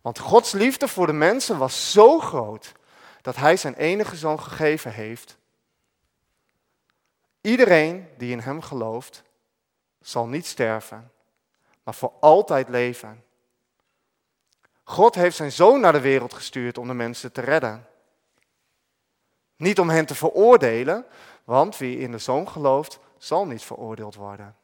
Want 0.00 0.18
Gods 0.18 0.52
liefde 0.52 0.88
voor 0.88 1.06
de 1.06 1.12
mensen 1.12 1.58
was 1.58 1.92
zo 1.92 2.18
groot 2.18 2.72
dat 3.22 3.36
hij 3.36 3.56
zijn 3.56 3.74
enige 3.74 4.16
zoon 4.16 4.40
gegeven 4.40 4.92
heeft. 4.92 5.38
Iedereen 7.40 8.08
die 8.18 8.30
in 8.30 8.40
hem 8.40 8.60
gelooft, 8.60 9.22
zal 10.02 10.26
niet 10.26 10.46
sterven, 10.46 11.12
maar 11.82 11.94
voor 11.94 12.12
altijd 12.20 12.68
leven. 12.68 13.24
God 14.84 15.14
heeft 15.14 15.36
zijn 15.36 15.52
zoon 15.52 15.80
naar 15.80 15.92
de 15.92 16.00
wereld 16.00 16.34
gestuurd 16.34 16.78
om 16.78 16.86
de 16.86 16.94
mensen 16.94 17.32
te 17.32 17.40
redden. 17.40 17.86
Niet 19.56 19.78
om 19.78 19.90
hen 19.90 20.06
te 20.06 20.14
veroordelen, 20.14 21.06
want 21.44 21.76
wie 21.76 21.98
in 21.98 22.10
de 22.10 22.18
zoon 22.18 22.48
gelooft, 22.48 22.98
zal 23.18 23.46
niet 23.46 23.62
veroordeeld 23.62 24.14
worden. 24.14 24.56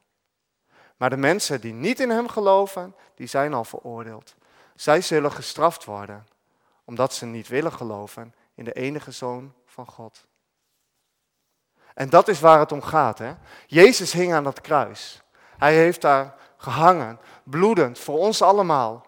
Maar 0.96 1.10
de 1.10 1.16
mensen 1.16 1.60
die 1.60 1.72
niet 1.72 2.00
in 2.00 2.10
hem 2.10 2.28
geloven, 2.28 2.94
die 3.14 3.26
zijn 3.26 3.54
al 3.54 3.64
veroordeeld. 3.64 4.34
Zij 4.74 5.00
zullen 5.00 5.32
gestraft 5.32 5.84
worden, 5.84 6.26
omdat 6.84 7.14
ze 7.14 7.26
niet 7.26 7.48
willen 7.48 7.72
geloven 7.72 8.34
in 8.54 8.64
de 8.64 8.72
enige 8.72 9.10
zoon 9.10 9.54
van 9.66 9.86
God. 9.86 10.26
En 11.94 12.08
dat 12.08 12.28
is 12.28 12.40
waar 12.40 12.58
het 12.58 12.72
om 12.72 12.82
gaat. 12.82 13.18
Hè? 13.18 13.34
Jezus 13.66 14.12
hing 14.12 14.32
aan 14.32 14.44
dat 14.44 14.60
kruis. 14.60 15.22
Hij 15.58 15.74
heeft 15.74 16.00
daar 16.00 16.34
gehangen, 16.56 17.20
bloedend, 17.42 17.98
voor 17.98 18.18
ons 18.18 18.42
allemaal. 18.42 19.06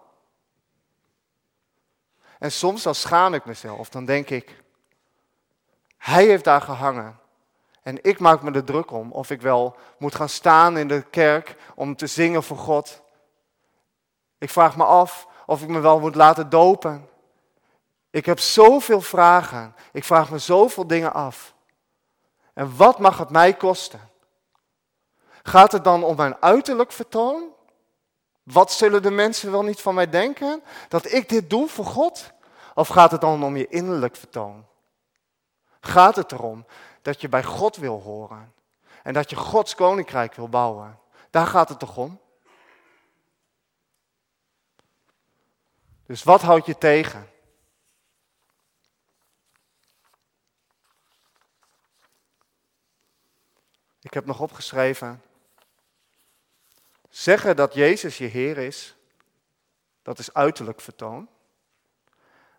En 2.39 2.51
soms 2.51 2.83
dan 2.83 2.95
schaam 2.95 3.33
ik 3.33 3.45
mezelf, 3.45 3.89
dan 3.89 4.05
denk 4.05 4.29
ik, 4.29 4.63
hij 5.97 6.25
heeft 6.25 6.43
daar 6.43 6.61
gehangen. 6.61 7.19
En 7.83 8.03
ik 8.03 8.19
maak 8.19 8.41
me 8.41 8.51
er 8.51 8.63
druk 8.63 8.91
om 8.91 9.11
of 9.11 9.29
ik 9.29 9.41
wel 9.41 9.75
moet 9.97 10.15
gaan 10.15 10.29
staan 10.29 10.77
in 10.77 10.87
de 10.87 11.01
kerk 11.01 11.55
om 11.75 11.95
te 11.95 12.07
zingen 12.07 12.43
voor 12.43 12.57
God. 12.57 13.01
Ik 14.37 14.49
vraag 14.49 14.77
me 14.77 14.83
af 14.83 15.27
of 15.45 15.61
ik 15.61 15.67
me 15.67 15.79
wel 15.79 15.99
moet 15.99 16.15
laten 16.15 16.49
dopen. 16.49 17.09
Ik 18.09 18.25
heb 18.25 18.39
zoveel 18.39 19.01
vragen. 19.01 19.75
Ik 19.91 20.03
vraag 20.03 20.31
me 20.31 20.37
zoveel 20.37 20.87
dingen 20.87 21.13
af. 21.13 21.53
En 22.53 22.75
wat 22.75 22.99
mag 22.99 23.17
het 23.17 23.29
mij 23.29 23.53
kosten? 23.53 24.10
Gaat 25.51 25.71
het 25.71 25.83
dan 25.83 26.03
om 26.03 26.15
mijn 26.15 26.41
uiterlijk 26.41 26.91
vertoon? 26.91 27.53
Wat 28.43 28.71
zullen 28.71 29.01
de 29.01 29.11
mensen 29.11 29.51
wel 29.51 29.63
niet 29.63 29.81
van 29.81 29.95
mij 29.95 30.09
denken? 30.09 30.63
Dat 30.87 31.11
ik 31.11 31.29
dit 31.29 31.49
doe 31.49 31.67
voor 31.67 31.85
God? 31.85 32.31
Of 32.75 32.87
gaat 32.87 33.11
het 33.11 33.21
dan 33.21 33.43
om 33.43 33.57
je 33.57 33.67
innerlijk 33.67 34.15
vertoon? 34.15 34.65
Gaat 35.81 36.15
het 36.15 36.31
erom 36.31 36.65
dat 37.01 37.21
je 37.21 37.29
bij 37.29 37.43
God 37.43 37.75
wil 37.75 38.01
horen 38.01 38.53
en 39.03 39.13
dat 39.13 39.29
je 39.29 39.35
Gods 39.35 39.75
koninkrijk 39.75 40.33
wil 40.33 40.49
bouwen? 40.49 40.99
Daar 41.29 41.47
gaat 41.47 41.69
het 41.69 41.79
toch 41.79 41.97
om? 41.97 42.19
Dus 46.05 46.23
wat 46.23 46.41
houdt 46.41 46.65
je 46.65 46.77
tegen? 46.77 47.29
Ik 54.01 54.13
heb 54.13 54.25
nog 54.25 54.39
opgeschreven. 54.39 55.21
Zeggen 57.11 57.55
dat 57.55 57.73
Jezus 57.73 58.17
je 58.17 58.25
Heer 58.25 58.57
is, 58.57 58.95
dat 60.01 60.19
is 60.19 60.33
uiterlijk 60.33 60.81
vertoon. 60.81 61.29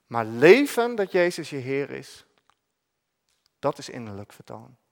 Maar 0.07 0.25
leven 0.25 0.95
dat 0.95 1.13
Jezus 1.13 1.51
je 1.51 1.57
Heer 1.57 1.91
is, 1.91 2.25
dat 3.59 3.79
is 3.79 3.89
innerlijk 3.89 4.33
vertoon. 4.33 4.77